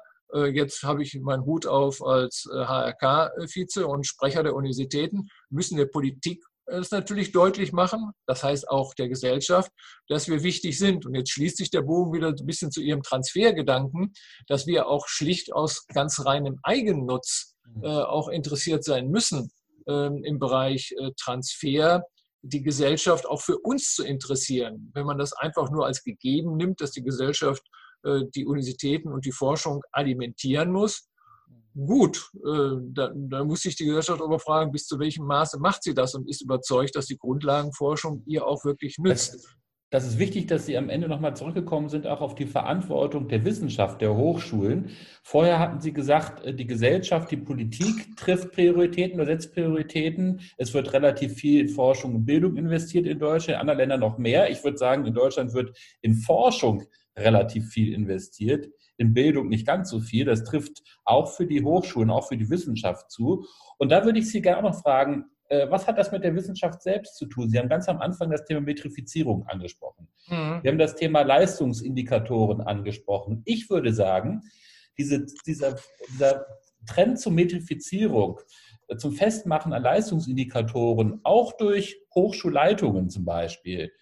[0.52, 5.86] jetzt habe ich meinen Hut auf als HRK-Vize äh, und Sprecher der Universitäten, müssen der
[5.86, 9.70] Politik es natürlich deutlich machen, das heißt auch der Gesellschaft,
[10.08, 11.06] dass wir wichtig sind.
[11.06, 14.12] Und jetzt schließt sich der Bogen wieder ein bisschen zu Ihrem Transfergedanken,
[14.48, 17.84] dass wir auch schlicht aus ganz reinem Eigennutz mhm.
[17.84, 19.50] äh, auch interessiert sein müssen
[19.86, 22.02] ähm, im Bereich äh, Transfer
[22.42, 24.90] die Gesellschaft auch für uns zu interessieren.
[24.94, 27.83] Wenn man das einfach nur als gegeben nimmt, dass die Gesellschaft äh,
[28.34, 31.08] die Universitäten und die Forschung alimentieren muss,
[31.74, 35.82] gut, äh, da, da, muss sich die Gesellschaft aber fragen, bis zu welchem Maße macht
[35.82, 39.56] sie das und ist überzeugt, dass die Grundlagenforschung ihr auch wirklich nützt
[39.94, 43.44] das ist wichtig, dass Sie am Ende nochmal zurückgekommen sind, auch auf die Verantwortung der
[43.44, 44.90] Wissenschaft, der Hochschulen.
[45.22, 50.40] Vorher hatten Sie gesagt, äh, die Gesellschaft, die Politik trifft Prioritäten oder setzt Prioritäten.
[50.56, 54.18] Es wird relativ viel in Forschung und Bildung investiert in Deutschland, in anderen Ländern noch
[54.18, 54.50] mehr.
[54.50, 56.82] Ich würde sagen, in Deutschland wird in Forschung
[57.16, 60.24] relativ viel investiert, in Bildung nicht ganz so viel.
[60.24, 63.46] Das trifft auch für die Hochschulen, auch für die Wissenschaft zu.
[63.78, 66.82] Und da würde ich Sie gerne noch fragen, äh, was hat das mit der Wissenschaft
[66.82, 67.50] selbst zu tun?
[67.50, 70.08] Sie haben ganz am Anfang das Thema Metrifizierung angesprochen.
[70.28, 70.60] Mhm.
[70.62, 73.42] Sie haben das Thema Leistungsindikatoren angesprochen.
[73.44, 74.42] Ich würde sagen,
[74.96, 75.76] diese, dieser,
[76.08, 76.46] dieser
[76.86, 78.40] Trend zur Metrifizierung,
[78.88, 83.92] äh, zum Festmachen an Leistungsindikatoren, auch durch Hochschulleitungen zum Beispiel,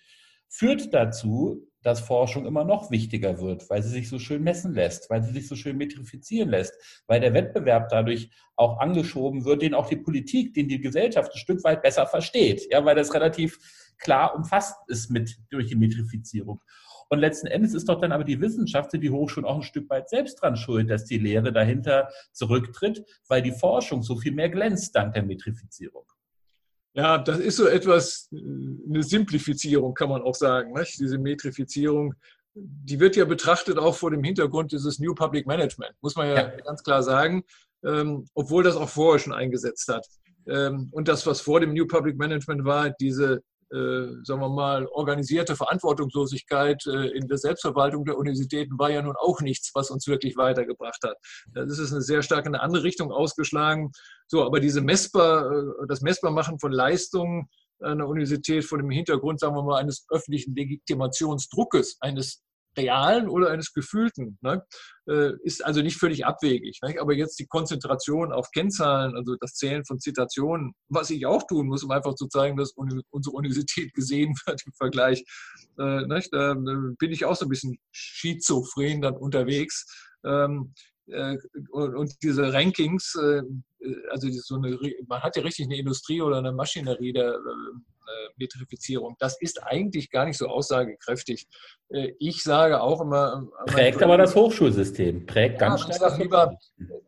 [0.48, 5.10] führt dazu, dass Forschung immer noch wichtiger wird, weil sie sich so schön messen lässt,
[5.10, 6.74] weil sie sich so schön metrifizieren lässt,
[7.06, 11.38] weil der Wettbewerb dadurch auch angeschoben wird, den auch die Politik, den die Gesellschaft ein
[11.38, 13.58] Stück weit besser versteht, ja, weil das relativ
[13.98, 16.60] klar umfasst ist mit durch die Metrifizierung.
[17.08, 20.08] Und letzten Endes ist doch dann aber die Wissenschaft, die Hochschulen auch ein Stück weit
[20.08, 24.94] selbst dran schuld, dass die Lehre dahinter zurücktritt, weil die Forschung so viel mehr glänzt
[24.96, 26.06] dank der Metrifizierung.
[26.95, 30.72] Ja, das ist so etwas, äh, eine Simplifizierung kann man auch sagen.
[30.72, 30.99] Nicht?
[30.99, 32.14] Diese Metrifizierung,
[32.55, 36.34] die wird ja betrachtet auch vor dem Hintergrund dieses New Public Management, muss man ja,
[36.34, 36.57] ja.
[36.64, 37.45] ganz klar sagen,
[37.84, 40.07] ähm, obwohl das auch vorher schon eingesetzt hat.
[40.47, 44.86] Ähm, und das, was vor dem New Public Management war, diese äh, sagen wir mal,
[44.88, 50.07] organisierte Verantwortungslosigkeit äh, in der Selbstverwaltung der Universitäten war ja nun auch nichts, was uns
[50.07, 51.16] wirklich weitergebracht hat.
[51.55, 53.93] Das ist eine sehr stark in eine andere Richtung ausgeschlagen.
[54.32, 57.50] So, aber diese messbar, äh, das Messbarmachen von Leistungen
[57.82, 62.42] einer Universität vor dem Hintergrund, sagen wir mal, eines öffentlichen Legitimationsdruckes, eines
[62.74, 64.64] realen oder eines gefühlten, ne?
[65.06, 66.78] Äh, ist also nicht völlig abwegig.
[66.80, 66.98] Ne?
[66.98, 71.66] Aber jetzt die Konzentration auf Kennzahlen, also das Zählen von Zitationen, was ich auch tun
[71.66, 75.24] muss, um einfach zu zeigen, dass unsere Universität gesehen wird im Vergleich,
[75.78, 76.22] äh, ne?
[76.30, 79.84] da bin ich auch so ein bisschen schizophren dann unterwegs.
[80.24, 80.72] Ähm,
[81.08, 81.36] äh,
[81.72, 83.14] und diese Rankings,
[84.10, 87.38] also so eine, man hat ja richtig eine Industrie oder eine Maschinerie der
[88.36, 89.16] Metrifizierung.
[89.18, 91.46] Das ist eigentlich gar nicht so aussagekräftig.
[91.88, 93.48] Äh, ich sage auch immer.
[93.66, 96.18] Äh, Prägt aber das Hochschulsystem, prägt ja, ganz stark.
[96.18, 96.56] Lieber,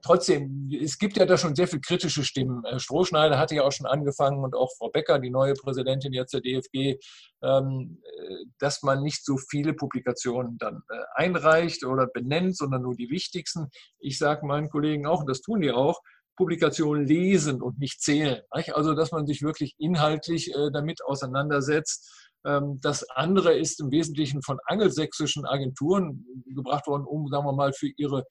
[0.03, 2.65] trotzdem, es gibt ja da schon sehr viele kritische Stimmen.
[2.65, 6.35] Äh, Strohschneider hatte ja auch schon angefangen und auch Frau Becker, die neue Präsidentin jetzt
[6.35, 6.99] der DFG,
[7.43, 8.01] ähm,
[8.59, 10.83] dass man nicht so viele Publikationen dann
[11.15, 13.69] einreicht oder benennt, sondern nur die wichtigsten.
[13.99, 16.01] Ich sage meinen Kollegen auch, und das tun die auch,
[16.37, 18.41] Publikationen lesen und nicht zählen.
[18.51, 22.31] Also, dass man sich wirklich inhaltlich äh, damit auseinandersetzt.
[22.45, 27.73] Ähm, das andere ist im Wesentlichen von angelsächsischen Agenturen gebracht worden, um, sagen wir mal,
[27.73, 28.25] für ihre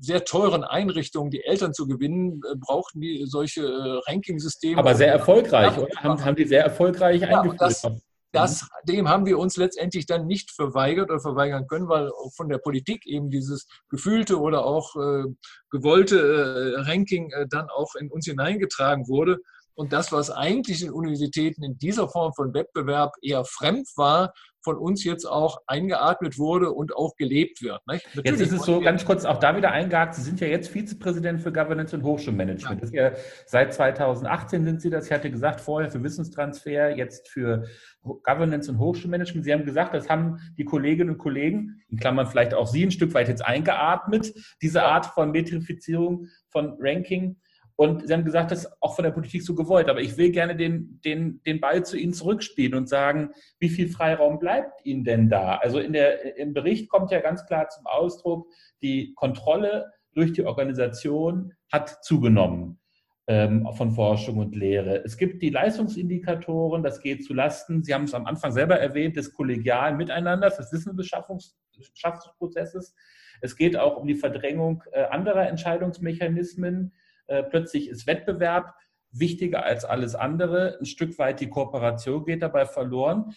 [0.00, 4.78] sehr teuren Einrichtungen die Eltern zu gewinnen, äh, brauchten die solche äh, Ranking-Systeme.
[4.78, 5.94] Aber sehr erfolgreich, oder?
[5.96, 7.60] Haben, haben die sehr erfolgreich ja, eingeführt.
[7.60, 7.86] Das,
[8.32, 12.58] das, dem haben wir uns letztendlich dann nicht verweigert oder verweigern können, weil von der
[12.58, 15.24] Politik eben dieses gefühlte oder auch äh,
[15.70, 19.38] gewollte äh, Ranking äh, dann auch in uns hineingetragen wurde.
[19.74, 24.32] Und das, was eigentlich in Universitäten in dieser Form von Wettbewerb eher fremd war,
[24.62, 27.80] von uns jetzt auch eingeatmet wurde und auch gelebt wird.
[28.24, 31.40] Jetzt ist es so, ganz kurz auch da wieder eingehakt, Sie sind ja jetzt Vizepräsident
[31.40, 32.92] für Governance und Hochschulmanagement.
[32.92, 33.10] Ja.
[33.10, 33.12] Ja,
[33.46, 37.64] seit 2018 sind Sie das, ich hatte gesagt, vorher für Wissenstransfer, jetzt für
[38.02, 39.44] Governance und Hochschulmanagement.
[39.44, 42.90] Sie haben gesagt, das haben die Kolleginnen und Kollegen, in Klammern vielleicht auch Sie ein
[42.90, 47.36] Stück weit jetzt eingeatmet, diese Art von Metrifizierung von Ranking.
[47.76, 49.88] Und Sie haben gesagt, das ist auch von der Politik so gewollt.
[49.88, 53.88] Aber ich will gerne den, den, den Ball zu Ihnen zurückspielen und sagen, wie viel
[53.88, 55.56] Freiraum bleibt Ihnen denn da?
[55.56, 58.48] Also in der, im Bericht kommt ja ganz klar zum Ausdruck,
[58.82, 62.78] die Kontrolle durch die Organisation hat zugenommen
[63.26, 65.02] ähm, von Forschung und Lehre.
[65.04, 69.16] Es gibt die Leistungsindikatoren, das geht zu Lasten, Sie haben es am Anfang selber erwähnt,
[69.16, 72.94] des kollegialen Miteinanders, des Wissensbeschaffungsprozesses.
[73.40, 76.92] Es geht auch um die Verdrängung äh, anderer Entscheidungsmechanismen
[77.32, 78.74] äh, plötzlich ist Wettbewerb
[79.10, 80.78] wichtiger als alles andere.
[80.78, 83.34] Ein Stück weit die Kooperation geht dabei verloren.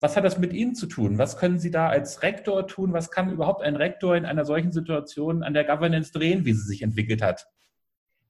[0.00, 1.16] Was hat das mit Ihnen zu tun?
[1.18, 2.92] Was können Sie da als Rektor tun?
[2.92, 6.66] Was kann überhaupt ein Rektor in einer solchen Situation an der Governance drehen, wie sie
[6.66, 7.46] sich entwickelt hat?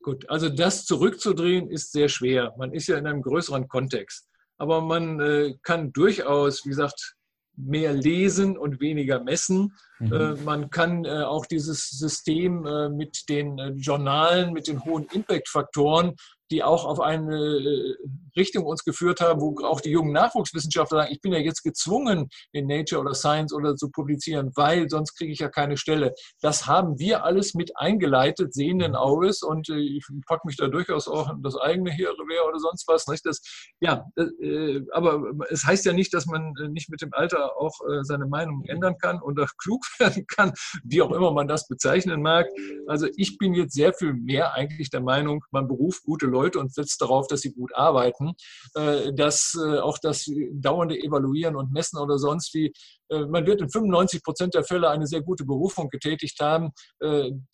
[0.02, 2.54] Gut, also das zurückzudrehen ist sehr schwer.
[2.58, 4.28] Man ist ja in einem größeren Kontext.
[4.58, 7.16] Aber man äh, kann durchaus, wie gesagt,
[7.56, 9.74] mehr lesen und weniger messen.
[9.98, 10.12] Mhm.
[10.12, 16.16] Äh, man kann äh, auch dieses System äh, mit den Journalen, mit den hohen Impact-Faktoren,
[16.50, 17.96] die auch auf eine äh,
[18.36, 22.28] Richtung uns geführt haben, wo auch die jungen Nachwuchswissenschaftler sagen, ich bin ja jetzt gezwungen,
[22.52, 26.14] in Nature oder Science oder zu publizieren, weil sonst kriege ich ja keine Stelle.
[26.40, 31.08] Das haben wir alles mit eingeleitet, sehenden Auges und äh, ich packe mich da durchaus
[31.08, 33.06] auch in das eigene hier oder sonst was.
[33.06, 33.26] Nicht?
[33.26, 33.40] Das,
[33.80, 37.72] ja, äh, aber es heißt ja nicht, dass man nicht mit dem Alter auch
[38.02, 40.52] seine Meinung ändern kann oder klug werden kann,
[40.84, 42.46] wie auch immer man das bezeichnen mag.
[42.86, 46.72] Also ich bin jetzt sehr viel mehr eigentlich der Meinung, man beruft gute Leute und
[46.72, 48.21] setzt darauf, dass sie gut arbeiten.
[48.74, 52.72] Äh, dass äh, auch das dauernde Evaluieren und Messen oder sonst wie,
[53.10, 56.70] äh, man wird in 95 Prozent der Fälle eine sehr gute Berufung getätigt haben.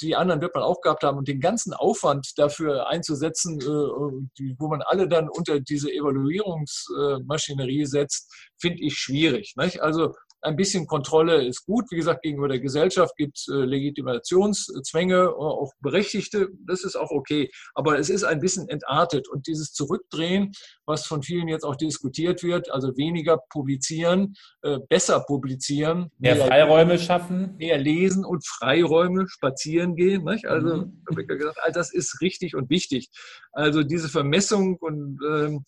[0.01, 1.19] Die anderen wird man auch gehabt haben.
[1.19, 8.83] Und den ganzen Aufwand dafür einzusetzen, wo man alle dann unter diese Evaluierungsmaschinerie setzt, finde
[8.83, 9.55] ich schwierig.
[9.81, 11.85] Also ein bisschen Kontrolle ist gut.
[11.91, 16.49] Wie gesagt, gegenüber der Gesellschaft gibt es äh, Legitimationszwänge, auch berechtigte.
[16.67, 17.51] Das ist auch okay.
[17.75, 19.29] Aber es ist ein bisschen entartet.
[19.29, 20.53] Und dieses Zurückdrehen,
[20.87, 26.11] was von vielen jetzt auch diskutiert wird, also weniger publizieren, äh, besser publizieren.
[26.19, 27.57] Mehr, mehr Freiräume schaffen.
[27.57, 30.25] Mehr lesen und Freiräume spazieren gehen.
[30.25, 30.47] Nicht?
[30.47, 31.27] Also, mhm.
[31.27, 33.11] gesagt, all das ist richtig und wichtig.
[33.53, 35.59] Also diese Vermessung und ähm, äh,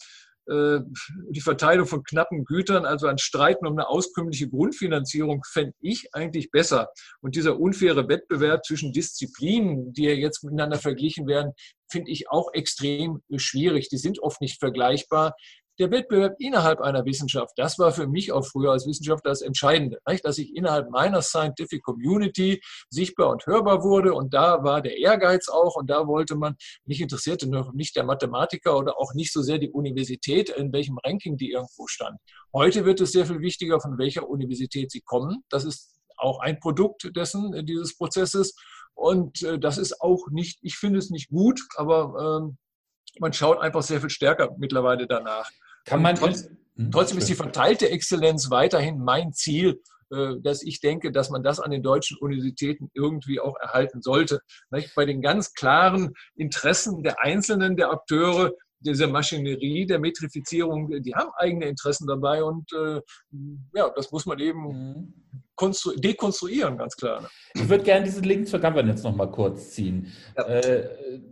[0.50, 6.50] die Verteilung von knappen Gütern, also ein Streiten um eine auskömmliche Grundfinanzierung, fände ich eigentlich
[6.50, 6.88] besser.
[7.20, 11.52] Und dieser unfaire Wettbewerb zwischen Disziplinen, die ja jetzt miteinander verglichen werden,
[11.90, 13.88] finde ich auch extrem schwierig.
[13.88, 15.34] Die sind oft nicht vergleichbar
[15.80, 19.98] der Wettbewerb innerhalb einer Wissenschaft, das war für mich auch früher als Wissenschaftler das Entscheidende,
[20.22, 22.60] dass ich innerhalb meiner Scientific Community
[22.90, 27.00] sichtbar und hörbar wurde und da war der Ehrgeiz auch und da wollte man, mich
[27.00, 31.36] interessierte noch nicht der Mathematiker oder auch nicht so sehr die Universität, in welchem Ranking
[31.36, 32.18] die irgendwo stand.
[32.52, 35.44] Heute wird es sehr viel wichtiger, von welcher Universität sie kommen.
[35.48, 38.54] Das ist auch ein Produkt dessen, äh, dieses Prozesses.
[38.94, 42.58] Und äh, das ist auch nicht, ich finde es nicht gut, aber ähm,
[43.18, 45.50] man schaut einfach sehr viel stärker mittlerweile danach.
[45.84, 50.80] Kann man trotz, hm, trotzdem ist die verteilte Exzellenz weiterhin mein Ziel, äh, dass ich
[50.80, 54.40] denke, dass man das an den deutschen Universitäten irgendwie auch erhalten sollte.
[54.94, 58.52] Bei den ganz klaren Interessen der Einzelnen, der Akteure,
[58.82, 63.00] dieser Maschinerie der Metrifizierung, die haben eigene Interessen dabei und äh,
[63.74, 65.14] ja, das muss man eben mhm
[65.96, 67.22] dekonstruieren, ganz klar.
[67.22, 67.28] Ne?
[67.54, 70.12] Ich würde gerne diesen Link zur Governance nochmal kurz ziehen.
[70.36, 70.46] Ja.
[70.46, 70.88] Äh,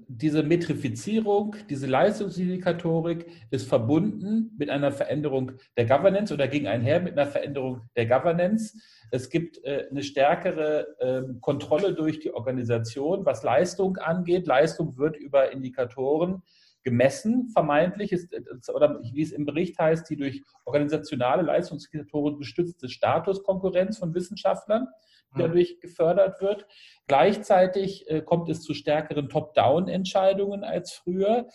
[0.09, 7.13] diese Metrifizierung, diese Leistungsindikatorik ist verbunden mit einer Veränderung der Governance oder ging einher mit
[7.13, 8.79] einer Veränderung der Governance.
[9.11, 14.47] Es gibt äh, eine stärkere äh, Kontrolle durch die Organisation, was Leistung angeht.
[14.47, 16.43] Leistung wird über Indikatoren
[16.89, 18.33] gemessen, vermeintlich, ist,
[18.75, 24.87] oder wie es im Bericht heißt, die durch organisationale Leistungsindikatoren gestützte Statuskonkurrenz von Wissenschaftlern,
[25.35, 25.47] die mhm.
[25.47, 26.67] dadurch gefördert wird.
[27.07, 31.49] Gleichzeitig äh, kommt es zu stärkeren Top-Down-Entscheidungen als früher.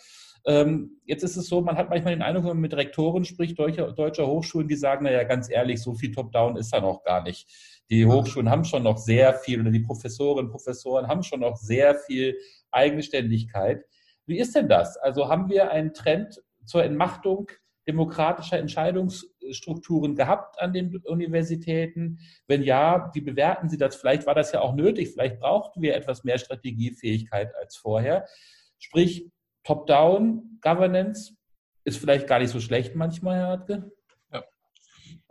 [0.46, 3.58] Ähm, jetzt ist es so, man hat manchmal den Eindruck, wenn man mit Rektoren spricht,
[3.58, 7.24] deutscher, deutscher Hochschulen, die sagen, naja, ganz ehrlich, so viel Top-Down ist da noch gar
[7.24, 7.48] nicht.
[7.90, 11.56] Die Hochschulen haben schon noch sehr viel, oder die Professorinnen und Professoren haben schon noch
[11.56, 12.38] sehr viel
[12.70, 13.84] Eigenständigkeit.
[14.26, 14.96] Wie ist denn das?
[14.96, 17.50] Also haben wir einen Trend zur Entmachtung
[17.86, 22.18] demokratischer Entscheidungsstrukturen gehabt an den Universitäten?
[22.46, 23.96] Wenn ja, wie bewerten Sie das?
[23.96, 28.26] Vielleicht war das ja auch nötig, vielleicht brauchten wir etwas mehr Strategiefähigkeit als vorher.
[28.78, 29.30] Sprich,
[29.64, 31.34] Top-Down-Governance
[31.84, 33.90] ist vielleicht gar nicht so schlecht manchmal, Herr Hartke.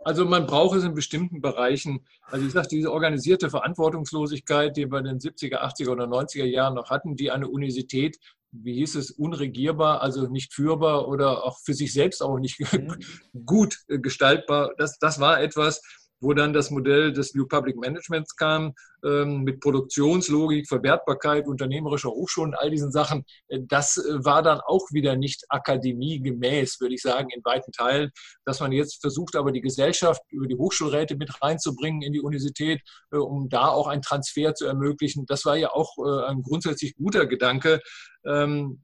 [0.04, 2.04] Also man braucht es in bestimmten Bereichen.
[2.26, 6.74] Also ich sage, diese organisierte Verantwortungslosigkeit, die wir in den 70er, 80er oder 90er Jahren
[6.74, 8.18] noch hatten, die eine Universität
[8.62, 12.96] wie hieß es, unregierbar, also nicht führbar oder auch für sich selbst auch nicht mhm.
[13.46, 14.72] gut gestaltbar.
[14.78, 15.80] Das, das war etwas,
[16.20, 22.54] wo dann das Modell des New Public Managements kam, ähm, mit Produktionslogik, Verwertbarkeit, unternehmerischer Hochschulen,
[22.54, 23.24] all diesen Sachen.
[23.48, 28.10] Äh, das äh, war dann auch wieder nicht akademiegemäß, würde ich sagen, in weiten Teilen,
[28.46, 32.80] dass man jetzt versucht, aber die Gesellschaft über die Hochschulräte mit reinzubringen in die Universität,
[33.12, 35.26] äh, um da auch einen Transfer zu ermöglichen.
[35.26, 37.80] Das war ja auch ein grundsätzlich guter Gedanke.
[38.24, 38.80] Ähm,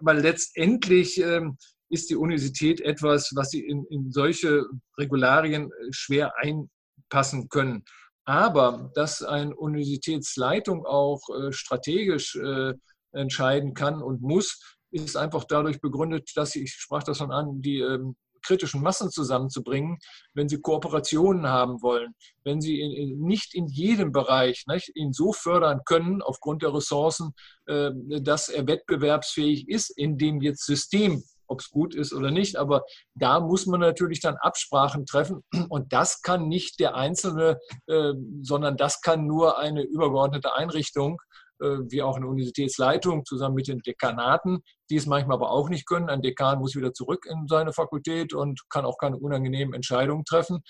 [0.00, 1.56] aber letztendlich ähm,
[1.88, 4.64] ist die Universität etwas, was sie in, in solche
[4.98, 7.84] Regularien äh, schwer einpassen können.
[8.24, 12.74] Aber dass eine Universitätsleitung auch äh, strategisch äh,
[13.12, 17.60] entscheiden kann und muss, ist einfach dadurch begründet, dass sie, ich sprach das schon an,
[17.60, 19.98] die ähm, kritischen Massen zusammenzubringen,
[20.34, 22.14] wenn sie Kooperationen haben wollen,
[22.44, 26.72] wenn sie in, in, nicht in jedem Bereich nicht, ihn so fördern können aufgrund der
[26.72, 27.32] Ressourcen,
[27.66, 27.90] äh,
[28.22, 32.56] dass er wettbewerbsfähig ist, in dem jetzt System ob es gut ist oder nicht.
[32.56, 32.82] Aber
[33.14, 35.42] da muss man natürlich dann Absprachen treffen.
[35.68, 41.18] Und das kann nicht der Einzelne, äh, sondern das kann nur eine übergeordnete Einrichtung.
[41.60, 45.86] äh, wie auch eine Universitätsleitung zusammen mit den Dekanaten, die es manchmal aber auch nicht
[45.86, 46.10] können.
[46.10, 50.60] Ein Dekan muss wieder zurück in seine Fakultät und kann auch keine unangenehmen Entscheidungen treffen.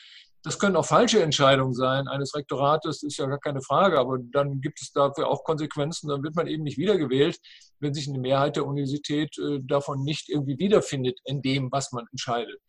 [0.46, 4.60] Das können auch falsche Entscheidungen sein eines Rektorates, ist ja gar keine Frage, aber dann
[4.60, 6.08] gibt es dafür auch Konsequenzen.
[6.08, 7.40] Dann wird man eben nicht wiedergewählt,
[7.80, 12.06] wenn sich eine Mehrheit der Universität äh, davon nicht irgendwie wiederfindet in dem, was man
[12.12, 12.60] entscheidet.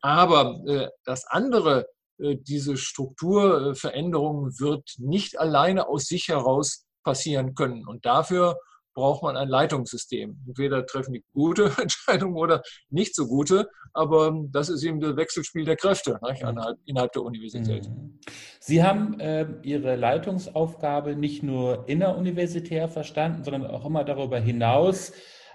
[0.00, 7.84] Aber äh, das andere, äh, diese Strukturveränderung wird nicht alleine aus sich heraus passieren können.
[7.84, 8.60] Und dafür
[8.94, 10.38] braucht man ein Leitungssystem.
[10.46, 15.64] Entweder treffen die gute Entscheidungen oder nicht so gute, aber das ist eben das Wechselspiel
[15.64, 17.88] der Kräfte ne, innerhalb der Universität.
[17.88, 18.18] Mhm.
[18.60, 25.12] Sie haben äh, Ihre Leitungsaufgabe nicht nur inneruniversitär verstanden, sondern auch immer darüber hinaus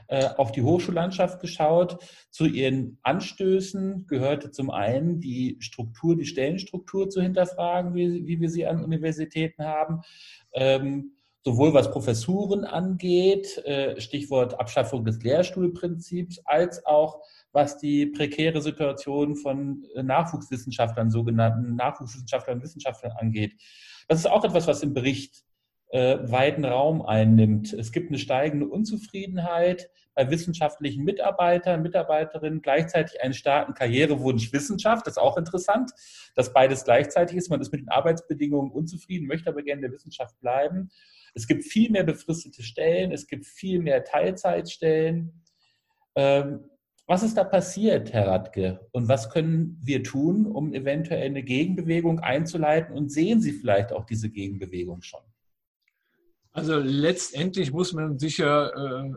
[0.07, 1.97] äh, auf die Hochschullandschaft geschaut.
[2.31, 8.49] Zu Ihren Anstößen gehörte zum einen die Struktur, die Stellenstruktur zu hinterfragen, wie, wie wir
[8.49, 10.01] sie an Universitäten haben.
[10.53, 11.11] Ähm,
[11.43, 17.21] sowohl was Professuren angeht, äh, Stichwort Abschaffung des Lehrstuhlprinzips, als auch
[17.51, 23.53] was die prekäre Situation von äh, Nachwuchswissenschaftlern, sogenannten Nachwuchswissenschaftlern und Wissenschaftlern angeht.
[24.07, 25.43] Das ist auch etwas, was im Bericht
[25.91, 27.73] äh, weiten Raum einnimmt.
[27.73, 35.07] Es gibt eine steigende Unzufriedenheit bei wissenschaftlichen Mitarbeitern, Mitarbeiterinnen, gleichzeitig einen starken Karrierewunsch Wissenschaft.
[35.07, 35.91] Das ist auch interessant,
[36.35, 37.49] dass beides gleichzeitig ist.
[37.49, 40.91] Man ist mit den Arbeitsbedingungen unzufrieden, möchte aber gerne in der Wissenschaft bleiben.
[41.33, 45.43] Es gibt viel mehr befristete Stellen, es gibt viel mehr Teilzeitstellen.
[46.15, 46.65] Ähm,
[47.07, 48.87] was ist da passiert, Herr Radke?
[48.91, 52.95] Und was können wir tun, um eventuell eine Gegenbewegung einzuleiten?
[52.95, 55.21] Und sehen Sie vielleicht auch diese Gegenbewegung schon?
[56.51, 59.11] Also letztendlich muss man sich ja äh,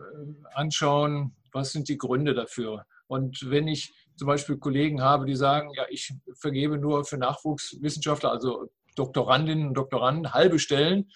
[0.53, 2.85] anschauen, was sind die Gründe dafür.
[3.07, 8.31] Und wenn ich zum Beispiel Kollegen habe, die sagen, ja, ich vergebe nur für Nachwuchswissenschaftler,
[8.31, 11.11] also Doktorandinnen und Doktoranden, halbe Stellen,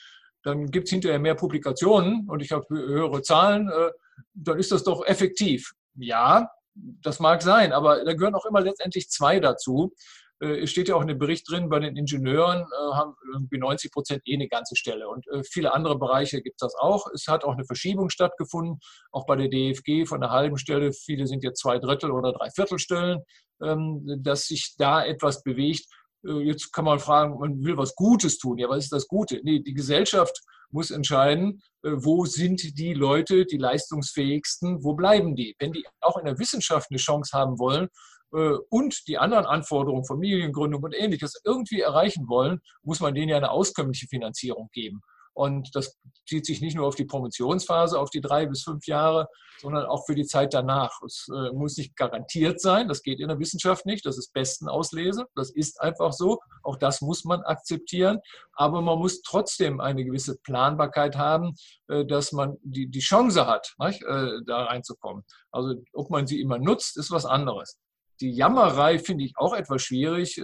[0.47, 3.91] dann gibt es hinterher mehr Publikationen und ich habe höhere Zahlen, äh,
[4.33, 5.73] dann ist das doch effektiv.
[5.95, 9.93] Ja, das mag sein, aber da gehören auch immer letztendlich zwei dazu.
[10.39, 13.57] Äh, es steht ja auch in dem Bericht drin, bei den Ingenieuren äh, haben irgendwie
[13.57, 15.09] 90 Prozent eh eine ganze Stelle.
[15.09, 17.07] Und viele andere Bereiche gibt es das auch.
[17.13, 18.79] Es hat auch eine Verschiebung stattgefunden,
[19.11, 20.93] auch bei der DFG von einer halben Stelle.
[20.93, 23.19] Viele sind jetzt zwei Drittel oder drei Viertelstellen,
[23.61, 25.87] ähm, dass sich da etwas bewegt.
[26.27, 28.57] Äh, jetzt kann man fragen, man will was Gutes tun.
[28.57, 29.39] Ja, was ist das Gute?
[29.43, 35.55] Nee, die Gesellschaft muss entscheiden, äh, wo sind die Leute, die leistungsfähigsten, wo bleiben die?
[35.59, 37.87] Wenn die auch in der Wissenschaft eine Chance haben wollen
[38.33, 43.37] äh, und die anderen Anforderungen, Familiengründung und ähnliches irgendwie erreichen wollen, muss man denen ja
[43.37, 45.01] eine auskömmliche Finanzierung geben.
[45.37, 45.95] Und das
[46.27, 49.27] zieht sich nicht nur auf die Promotionsphase, auf die drei bis fünf Jahre,
[49.61, 50.99] sondern auch für die Zeit danach.
[51.05, 54.67] Es äh, muss nicht garantiert sein, das geht in der Wissenschaft nicht, das ist besten
[54.67, 58.17] Auslese, das ist einfach so, auch das muss man akzeptieren,
[58.53, 61.53] aber man muss trotzdem eine gewisse Planbarkeit haben,
[61.87, 65.23] äh, dass man die, Chance hat, äh, da reinzukommen.
[65.51, 67.77] Also ob man sie immer nutzt, ist was anderes.
[68.21, 70.41] Die Jammerei finde ich auch etwas schwierig.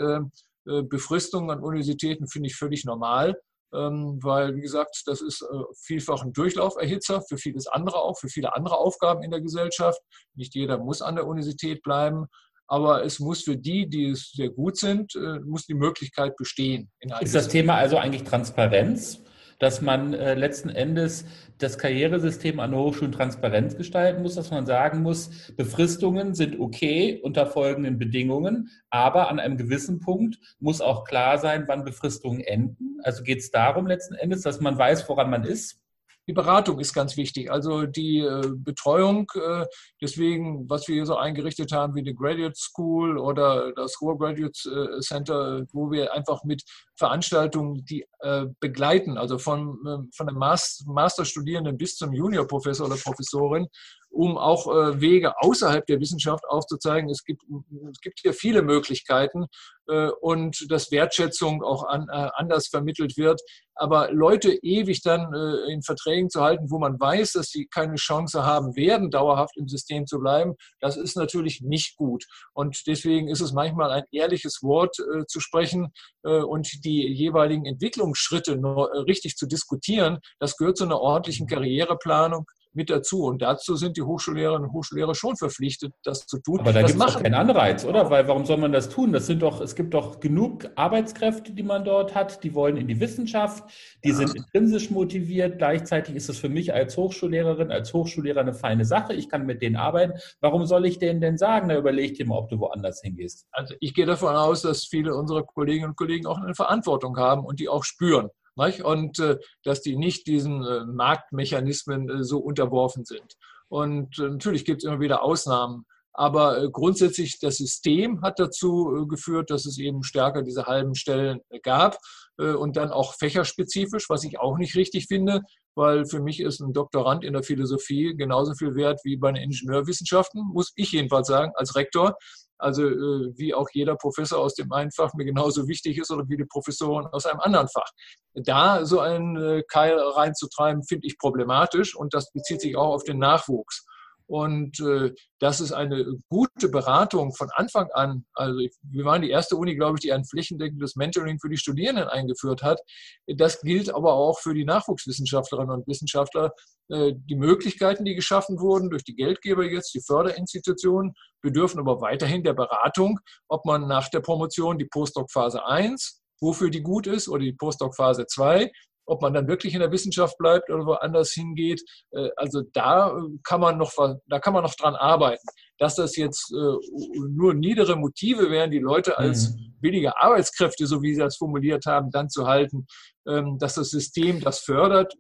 [0.64, 3.36] Befristungen an Universitäten finde ich völlig normal.
[3.74, 8.30] Ähm, weil, wie gesagt, das ist äh, vielfach ein Durchlauferhitzer für vieles andere auch, für
[8.30, 10.00] viele andere Aufgaben in der Gesellschaft.
[10.36, 12.28] Nicht jeder muss an der Universität bleiben,
[12.68, 16.92] aber es muss für die, die es sehr gut sind, äh, muss die Möglichkeit bestehen.
[17.22, 19.22] ist das Thema also eigentlich Transparenz?
[19.64, 21.24] Dass man äh, letzten Endes
[21.58, 27.48] das Karrieresystem an Hochschulen transparent gestalten muss, dass man sagen muss, Befristungen sind okay unter
[27.48, 33.00] folgenden Bedingungen, aber an einem gewissen Punkt muss auch klar sein, wann Befristungen enden.
[33.04, 35.83] Also geht es darum letzten Endes, dass man weiß, woran man ist
[36.28, 39.30] die Beratung ist ganz wichtig, also die äh, Betreuung.
[39.36, 39.66] Äh,
[40.02, 44.58] deswegen, was wir hier so eingerichtet haben, wie die Graduate School oder das Ruhr Graduate
[44.70, 46.64] äh, Center, wo wir einfach mit
[46.96, 53.68] Veranstaltungen, die äh, begleiten, also von, äh, von einem Masterstudierenden bis zum Juniorprofessor oder Professorin,
[54.14, 57.10] um auch äh, Wege außerhalb der Wissenschaft aufzuzeigen.
[57.10, 57.44] Es gibt,
[57.92, 59.48] es gibt hier viele Möglichkeiten
[59.88, 63.42] äh, und dass Wertschätzung auch an, äh, anders vermittelt wird.
[63.76, 67.96] Aber Leute ewig dann äh, in Verträgen zu halten, wo man weiß, dass sie keine
[67.96, 72.26] Chance haben werden, dauerhaft im System zu bleiben, das ist natürlich nicht gut.
[72.54, 75.92] Und deswegen ist es manchmal ein ehrliches Wort äh, zu sprechen
[76.24, 80.20] äh, und die jeweiligen Entwicklungsschritte nur, richtig zu diskutieren.
[80.40, 82.46] Das gehört zu einer ordentlichen Karriereplanung
[82.76, 83.24] mit dazu.
[83.24, 86.60] Und dazu sind die Hochschullehrerinnen und Hochschullehrer schon verpflichtet, das zu tun.
[86.60, 88.10] Aber da gibt es auch keinen Anreiz, oder?
[88.10, 89.14] Weil warum soll man das tun?
[89.14, 92.88] Das sind doch, es gibt doch genug Arbeitskräfte, die man dort hat, die wollen in
[92.88, 93.64] die Wissenschaft,
[94.04, 94.16] die ja.
[94.16, 95.58] sind intrinsisch motiviert.
[95.58, 99.14] Gleichzeitig ist es für mich als Hochschullehrerin, als Hochschullehrer eine feine Sache.
[99.14, 100.14] Ich kann mit denen arbeiten.
[100.42, 101.70] Warum soll ich denen denn sagen?
[101.70, 103.48] Da überleg dir mal, ob du woanders hingehst.
[103.52, 107.46] Also ich gehe davon aus, dass viele unserer Kolleginnen und Kollegen auch eine Verantwortung haben
[107.46, 108.30] und die auch spüren.
[108.56, 113.36] Und äh, dass die nicht diesen äh, Marktmechanismen äh, so unterworfen sind.
[113.68, 115.86] Und äh, natürlich gibt es immer wieder Ausnahmen.
[116.16, 120.96] Aber äh, grundsätzlich das System hat dazu äh, geführt, dass es eben stärker diese halben
[120.96, 121.98] Stellen gab
[122.36, 125.42] und dann auch fächerspezifisch, was ich auch nicht richtig finde,
[125.76, 129.44] weil für mich ist ein Doktorand in der Philosophie genauso viel wert wie bei den
[129.44, 132.16] Ingenieurwissenschaften, muss ich jedenfalls sagen, als Rektor.
[132.58, 136.38] Also wie auch jeder Professor aus dem einen Fach mir genauso wichtig ist oder wie
[136.38, 137.90] die Professoren aus einem anderen Fach.
[138.34, 143.20] Da so einen Keil reinzutreiben, finde ich problematisch und das bezieht sich auch auf den
[143.20, 143.86] Nachwuchs.
[144.34, 148.26] Und äh, das ist eine gute Beratung von Anfang an.
[148.34, 152.08] Also wir waren die erste Uni, glaube ich, die ein flächendeckendes Mentoring für die Studierenden
[152.08, 152.82] eingeführt hat.
[153.28, 156.52] Das gilt aber auch für die Nachwuchswissenschaftlerinnen und Wissenschaftler.
[156.90, 161.14] Äh, die Möglichkeiten, die geschaffen wurden durch die Geldgeber jetzt, die Förderinstitutionen,
[161.44, 163.20] bedürfen aber weiterhin der Beratung,
[163.50, 168.26] ob man nach der Promotion die Postdoc-Phase 1 wofür die gut ist oder die Postdoc-Phase
[168.26, 168.70] 2
[169.06, 171.82] ob man dann wirklich in der Wissenschaft bleibt oder woanders hingeht.
[172.12, 173.92] Äh, also da äh, kann man noch,
[174.28, 175.46] da kann man noch dran arbeiten.
[175.78, 179.76] Dass das jetzt äh, nur niedere Motive wären, die Leute als mhm.
[179.82, 182.88] billige Arbeitskräfte, so wie Sie das formuliert haben, dann zu halten,
[183.28, 185.14] ähm, dass das System das fördert,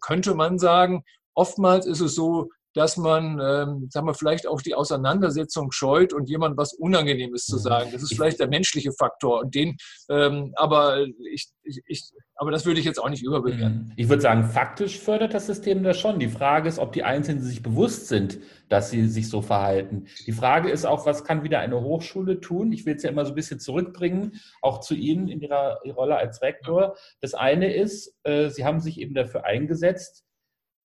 [0.00, 1.04] könnte man sagen.
[1.34, 6.28] Oftmals ist es so, dass man, ähm, sagen wir, vielleicht auch die Auseinandersetzung scheut und
[6.28, 7.60] jemand was Unangenehmes zu mhm.
[7.60, 7.90] sagen.
[7.92, 9.40] Das ist vielleicht der menschliche Faktor.
[9.40, 9.76] Und den,
[10.10, 13.86] ähm, aber ich, ich, ich, aber das würde ich jetzt auch nicht überbewerten.
[13.86, 13.92] Mhm.
[13.96, 16.18] Ich würde sagen, faktisch fördert das System das schon.
[16.18, 20.06] Die Frage ist, ob die Einzelnen sich bewusst sind, dass sie sich so verhalten.
[20.26, 22.72] Die Frage ist auch, was kann wieder eine Hochschule tun?
[22.72, 26.16] Ich will es ja immer so ein bisschen zurückbringen, auch zu Ihnen in Ihrer Rolle
[26.16, 26.96] als Rektor.
[27.20, 30.24] Das eine ist, äh, Sie haben sich eben dafür eingesetzt,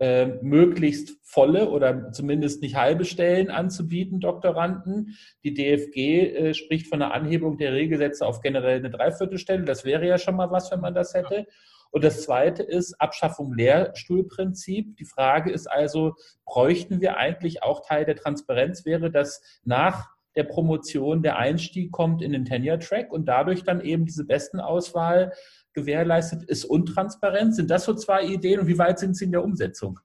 [0.01, 5.17] äh, möglichst volle oder zumindest nicht halbe Stellen anzubieten, Doktoranden.
[5.45, 9.65] Die DFG äh, spricht von einer Anhebung der Regelsätze auf generell eine Dreiviertelstelle.
[9.65, 11.47] Das wäre ja schon mal was, wenn man das hätte.
[11.91, 14.97] Und das zweite ist Abschaffung Lehrstuhlprinzip.
[14.97, 20.45] Die Frage ist also, bräuchten wir eigentlich auch Teil der Transparenz wäre, dass nach der
[20.45, 25.33] Promotion der Einstieg kommt in den Tenure-Track und dadurch dann eben diese besten Auswahl
[25.75, 27.57] gewährleistet ist und Transparenz.
[27.57, 30.01] Sind das so zwei Ideen und wie weit sind sie in der Umsetzung?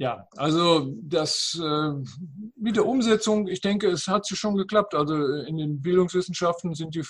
[0.00, 1.92] Ja, also das äh,
[2.54, 4.94] mit der Umsetzung, ich denke, es hat schon geklappt.
[4.94, 7.04] Also in den Bildungswissenschaften sind die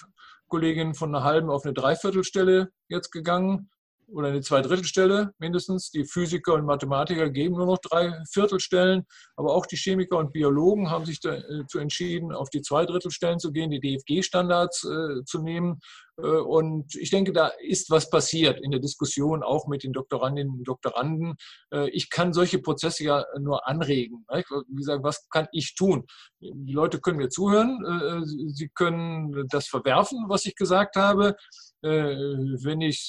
[0.49, 3.68] Kolleginnen von einer halben auf eine Dreiviertelstelle jetzt gegangen
[4.11, 5.90] oder eine Zweidrittelstelle mindestens.
[5.90, 10.90] Die Physiker und Mathematiker geben nur noch drei Viertelstellen, aber auch die Chemiker und Biologen
[10.90, 15.80] haben sich dazu äh, entschieden, auf die Zweidrittelstellen zu gehen, die DFG-Standards äh, zu nehmen.
[16.18, 20.52] Äh, und ich denke, da ist was passiert in der Diskussion auch mit den Doktorandinnen
[20.52, 21.36] und Doktoranden.
[21.72, 24.26] Äh, ich kann solche Prozesse ja nur anregen.
[24.68, 26.06] Wie gesagt, was kann ich tun?
[26.40, 31.36] Die Leute können mir zuhören, äh, sie können das verwerfen, was ich gesagt habe.
[31.80, 33.08] Wenn ich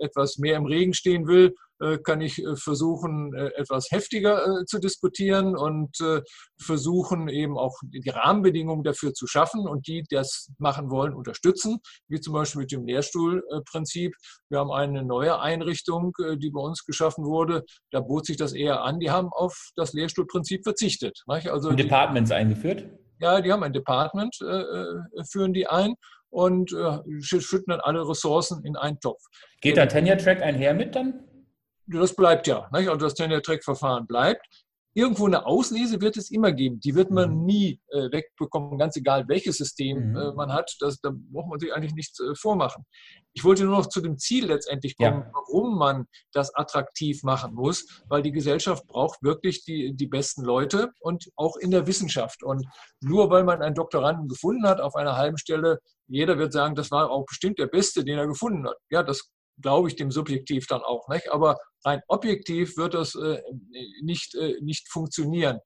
[0.00, 1.54] etwas mehr im Regen stehen will,
[2.02, 5.96] kann ich äh, versuchen, äh, etwas heftiger zu diskutieren und
[6.60, 11.78] versuchen eben auch die Rahmenbedingungen dafür zu schaffen und die, die das machen wollen, unterstützen,
[12.08, 14.14] wie zum Beispiel mit dem Lehrstuhlprinzip.
[14.48, 17.64] Wir haben eine neue Einrichtung, die bei uns geschaffen wurde.
[17.90, 18.98] Da bot sich das eher an.
[19.00, 21.22] Die haben auf das Lehrstuhlprinzip verzichtet.
[21.26, 22.86] Also Departments eingeführt?
[23.20, 24.36] Ja, die haben ein Department,
[25.30, 25.94] führen die ein
[26.30, 26.70] und
[27.20, 29.22] schütten dann alle Ressourcen in einen Topf.
[29.60, 31.24] Geht der Tenure Track einher mit dann?
[31.88, 32.68] Das bleibt ja.
[32.72, 32.88] Nicht?
[32.88, 34.46] Also das Tenure-Track-Verfahren bleibt.
[34.94, 36.80] Irgendwo eine Auslese wird es immer geben.
[36.80, 37.44] Die wird man mhm.
[37.44, 40.16] nie äh, wegbekommen, ganz egal welches System mhm.
[40.16, 40.74] äh, man hat.
[40.80, 42.84] Das, da braucht man sich eigentlich nichts äh, vormachen.
[43.32, 45.30] Ich wollte nur noch zu dem Ziel letztendlich kommen, ja.
[45.32, 50.90] warum man das attraktiv machen muss, weil die Gesellschaft braucht wirklich die, die besten Leute
[51.00, 52.42] und auch in der Wissenschaft.
[52.42, 52.66] Und
[53.00, 55.78] nur weil man einen Doktoranden gefunden hat auf einer halben Stelle,
[56.08, 58.78] jeder wird sagen, das war auch bestimmt der Beste, den er gefunden hat.
[58.90, 59.30] Ja, das
[59.60, 61.08] glaube ich dem subjektiv dann auch.
[61.08, 61.30] Nicht?
[61.30, 63.40] Aber rein objektiv wird das äh,
[64.02, 65.58] nicht, äh, nicht funktionieren.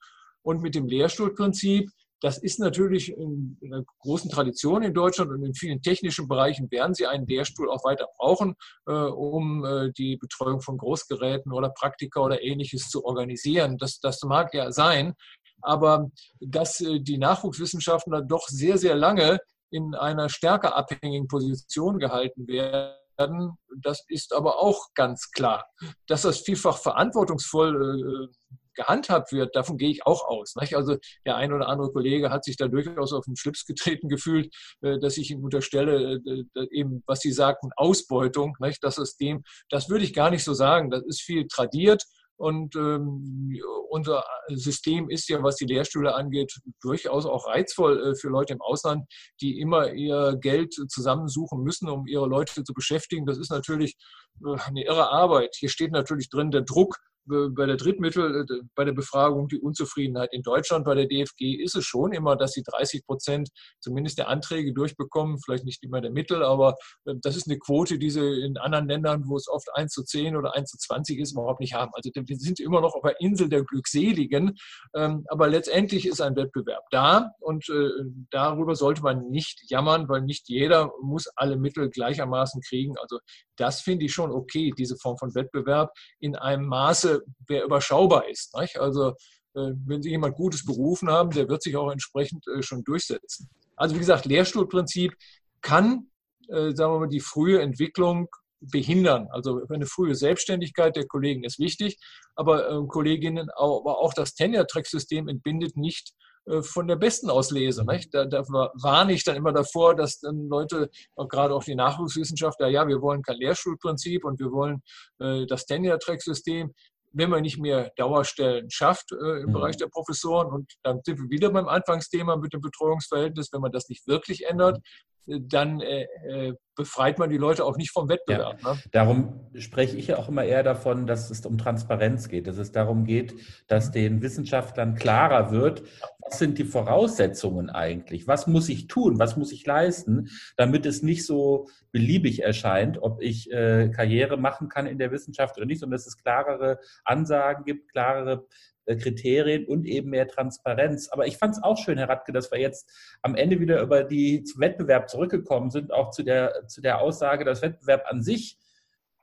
[0.42, 1.88] Und mit dem Lehrstuhlprinzip,
[2.20, 6.94] das ist natürlich in einer großen Tradition in Deutschland und in vielen technischen Bereichen werden
[6.94, 8.54] Sie einen Lehrstuhl auch weiter brauchen,
[8.86, 13.76] äh, um die Betreuung von Großgeräten oder Praktika oder ähnliches zu organisieren.
[13.78, 15.14] Das, das mag ja sein,
[15.62, 19.38] aber dass äh, die Nachwuchswissenschaften doch sehr, sehr lange
[19.70, 23.52] in einer stärker abhängigen Position gehalten werden, werden.
[23.82, 25.64] Das ist aber auch ganz klar.
[26.06, 30.54] Dass das vielfach verantwortungsvoll äh, gehandhabt wird, davon gehe ich auch aus.
[30.56, 30.96] Also
[31.26, 34.98] der ein oder andere Kollege hat sich da durchaus auf den Schlips getreten gefühlt, äh,
[34.98, 38.82] dass ich ihm unterstelle, äh, eben, was Sie sagten, Ausbeutung, nicht?
[38.82, 40.90] Das System, das würde ich gar nicht so sagen.
[40.90, 42.04] Das ist viel tradiert
[42.36, 43.56] Und ähm,
[43.88, 48.60] unser System ist ja, was die Lehrstühle angeht, durchaus auch reizvoll äh, für Leute im
[48.60, 49.04] Ausland,
[49.40, 53.26] die immer ihr Geld zusammensuchen müssen, um ihre Leute zu beschäftigen.
[53.26, 53.96] Das ist natürlich
[54.44, 55.54] äh, eine irre Arbeit.
[55.58, 56.96] Hier steht natürlich drin der Druck,
[57.26, 60.84] bei der Drittmittel, äh, bei der Befragung die Unzufriedenheit in Deutschland.
[60.84, 63.48] Bei der DFG ist es schon immer, dass sie 30 Prozent
[63.80, 67.98] zumindest der Anträge durchbekommen, vielleicht nicht immer der Mittel, aber äh, das ist eine Quote,
[67.98, 71.18] die sie in anderen Ländern, wo es oft 1 zu 10 oder 1 zu 20
[71.18, 71.92] ist, überhaupt nicht haben.
[71.94, 74.56] Also wir sind immer noch auf der Insel der Glückseligen,
[74.94, 77.90] ähm, aber letztendlich ist ein Wettbewerb da und äh,
[78.30, 82.96] darüber sollte man nicht jammern, weil nicht jeder muss alle Mittel gleichermaßen kriegen.
[82.98, 83.18] Also
[83.56, 87.11] das finde ich schon okay, diese Form von Wettbewerb in einem Maße,
[87.48, 88.56] der überschaubar ist.
[88.56, 88.78] Nicht?
[88.78, 89.14] Also
[89.54, 93.50] äh, wenn Sie jemand Gutes berufen haben, der wird sich auch entsprechend äh, schon durchsetzen.
[93.76, 95.14] Also wie gesagt, Lehrstuhlprinzip
[95.60, 96.08] kann,
[96.48, 98.28] äh, sagen wir mal, die frühe Entwicklung
[98.60, 99.28] behindern.
[99.30, 101.98] Also eine frühe Selbstständigkeit der Kollegen ist wichtig,
[102.36, 106.12] aber Kolleginnen, aber auch das Tenure-Track-System entbindet nicht
[106.60, 107.84] von der besten Auslese.
[107.84, 108.14] Nicht?
[108.14, 112.68] Da, da warne ich dann immer davor, dass dann Leute, auch gerade auch die Nachwuchswissenschaftler,
[112.68, 114.80] ja, wir wollen kein Lehrschulprinzip und wir wollen
[115.18, 116.72] äh, das Tenure-Track-System
[117.12, 119.52] wenn man nicht mehr Dauerstellen schafft äh, im mhm.
[119.52, 120.52] Bereich der Professoren.
[120.52, 123.52] Und dann sind wir wieder beim Anfangsthema mit dem Betreuungsverhältnis.
[123.52, 127.76] Wenn man das nicht wirklich ändert, äh, dann äh, äh, befreit man die Leute auch
[127.76, 128.60] nicht vom Wettbewerb.
[128.62, 128.72] Ja.
[128.72, 128.80] Ne?
[128.92, 132.72] Darum spreche ich ja auch immer eher davon, dass es um Transparenz geht, dass es
[132.72, 133.34] darum geht,
[133.68, 133.92] dass mhm.
[133.92, 135.82] den Wissenschaftlern klarer wird,
[136.20, 141.02] was sind die Voraussetzungen eigentlich, was muss ich tun, was muss ich leisten, damit es
[141.02, 145.80] nicht so beliebig erscheint, ob ich äh, Karriere machen kann in der Wissenschaft oder nicht,
[145.80, 148.46] sondern dass es klarere Ansagen gibt, klarere
[148.86, 151.08] Kriterien und eben mehr Transparenz.
[151.10, 152.90] Aber ich fand es auch schön, Herr Radke, dass wir jetzt
[153.22, 157.44] am Ende wieder über die zum Wettbewerb zurückgekommen sind, auch zu der, zu der Aussage,
[157.44, 158.58] dass Wettbewerb an sich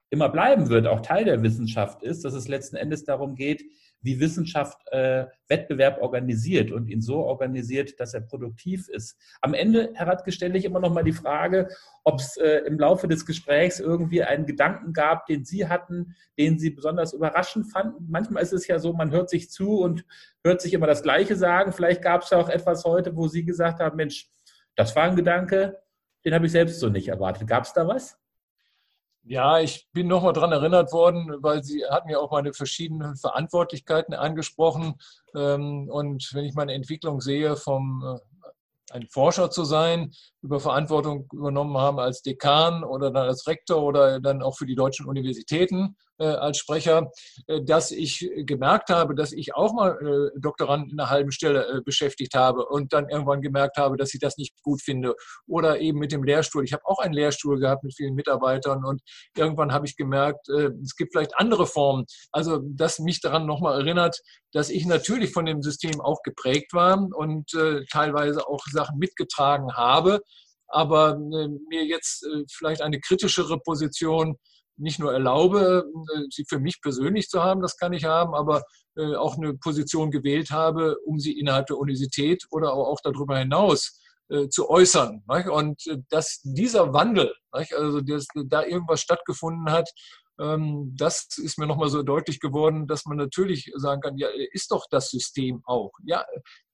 [0.09, 3.63] immer bleiben wird, auch Teil der Wissenschaft ist, dass es letzten Endes darum geht,
[4.01, 9.17] wie Wissenschaft äh, Wettbewerb organisiert und ihn so organisiert, dass er produktiv ist.
[9.41, 11.69] Am Ende, Herr Radke, stelle ich immer noch mal die Frage,
[12.03, 16.59] ob es äh, im Laufe des Gesprächs irgendwie einen Gedanken gab, den Sie hatten, den
[16.59, 18.05] Sie besonders überraschend fanden.
[18.09, 20.05] Manchmal ist es ja so, man hört sich zu und
[20.43, 21.73] hört sich immer das Gleiche sagen.
[21.73, 24.29] Vielleicht gab es ja auch etwas heute, wo Sie gesagt haben, Mensch,
[24.75, 25.77] das war ein Gedanke,
[26.23, 27.47] den habe ich selbst so nicht erwartet.
[27.47, 28.17] Gab es da was?
[29.31, 34.15] Ja, ich bin nochmal daran erinnert worden, weil Sie hatten ja auch meine verschiedenen Verantwortlichkeiten
[34.15, 34.95] angesprochen.
[35.35, 41.27] Ähm, und wenn ich meine Entwicklung sehe, vom äh, ein Forscher zu sein, über Verantwortung
[41.31, 45.95] übernommen haben als Dekan oder dann als Rektor oder dann auch für die deutschen Universitäten
[46.25, 47.11] als Sprecher,
[47.47, 49.97] äh, dass ich gemerkt habe, dass ich auch mal
[50.35, 54.19] äh, Doktoranden in einer halben Stelle beschäftigt habe und dann irgendwann gemerkt habe, dass ich
[54.19, 55.15] das nicht gut finde.
[55.47, 56.63] Oder eben mit dem Lehrstuhl.
[56.63, 59.01] Ich habe auch einen Lehrstuhl gehabt mit vielen Mitarbeitern und
[59.35, 62.05] irgendwann habe ich gemerkt, es gibt vielleicht andere Formen.
[62.31, 64.19] Also, dass mich daran nochmal erinnert,
[64.51, 67.51] dass ich natürlich von dem System auch geprägt war und
[67.91, 70.21] teilweise auch Sachen mitgetragen habe,
[70.67, 74.37] aber mir jetzt vielleicht eine kritischere Position
[74.79, 78.63] nicht nur erlaube, äh, sie für mich persönlich zu haben, das kann ich haben, aber
[78.95, 84.01] äh, auch eine Position gewählt habe, um sie innerhalb der Universität oder auch darüber hinaus
[84.29, 85.23] äh, zu äußern.
[85.51, 89.89] Und dass dieser Wandel, also dass da irgendwas stattgefunden hat,
[90.39, 94.85] das ist mir nochmal so deutlich geworden, dass man natürlich sagen kann, ja, ist doch
[94.89, 95.91] das System auch.
[96.05, 96.25] Ja,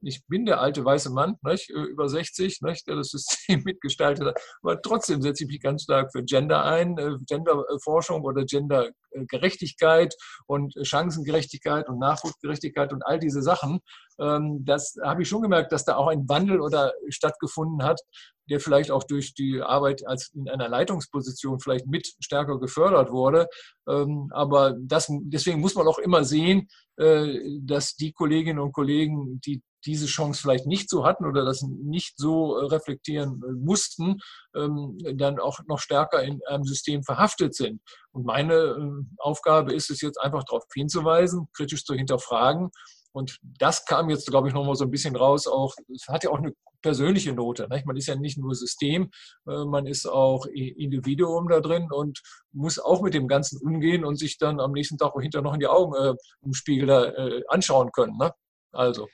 [0.02, 4.28] ich bin der alte weiße Mann, nicht, äh, über 60, nicht, der das System mitgestaltet
[4.28, 10.14] hat, aber trotzdem setze ich mich ganz stark für Gender ein, äh, Genderforschung oder Gendergerechtigkeit
[10.46, 13.80] und Chancengerechtigkeit und Nachwuchsgerechtigkeit und all diese Sachen.
[14.20, 18.02] Ähm, das habe ich schon gemerkt, dass da auch ein Wandel oder stattgefunden hat,
[18.50, 23.48] der vielleicht auch durch die Arbeit als in einer Leitungsposition vielleicht mit stärker gefördert wurde.
[23.88, 29.42] Ähm, aber das, deswegen muss man auch immer sehen, äh, dass die Kolleginnen und Kollegen,
[29.42, 34.20] die diese Chance vielleicht nicht so hatten oder das nicht so äh, reflektieren äh, mussten,
[34.56, 37.82] ähm, dann auch noch stärker in einem System verhaftet sind.
[38.12, 42.72] Und meine Aufgabe ist es jetzt einfach darauf hinzuweisen, kritisch zu hinterfragen
[43.16, 45.48] und das kam jetzt, glaube ich, nochmal so ein bisschen raus.
[45.48, 46.52] Auch, es hat ja auch eine
[46.82, 47.66] persönliche Note.
[47.70, 47.86] Nicht?
[47.86, 49.10] Man ist ja nicht nur System,
[49.48, 54.18] äh, man ist auch Individuum da drin und muss auch mit dem Ganzen umgehen und
[54.18, 56.14] sich dann am nächsten Tag hinterher noch in die Augen äh,
[56.44, 58.18] im Spiegel da, äh, anschauen können.
[58.18, 58.34] Ne?
[58.74, 59.08] Also.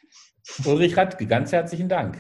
[0.65, 2.17] Ulrich Radke, ganz herzlichen Dank.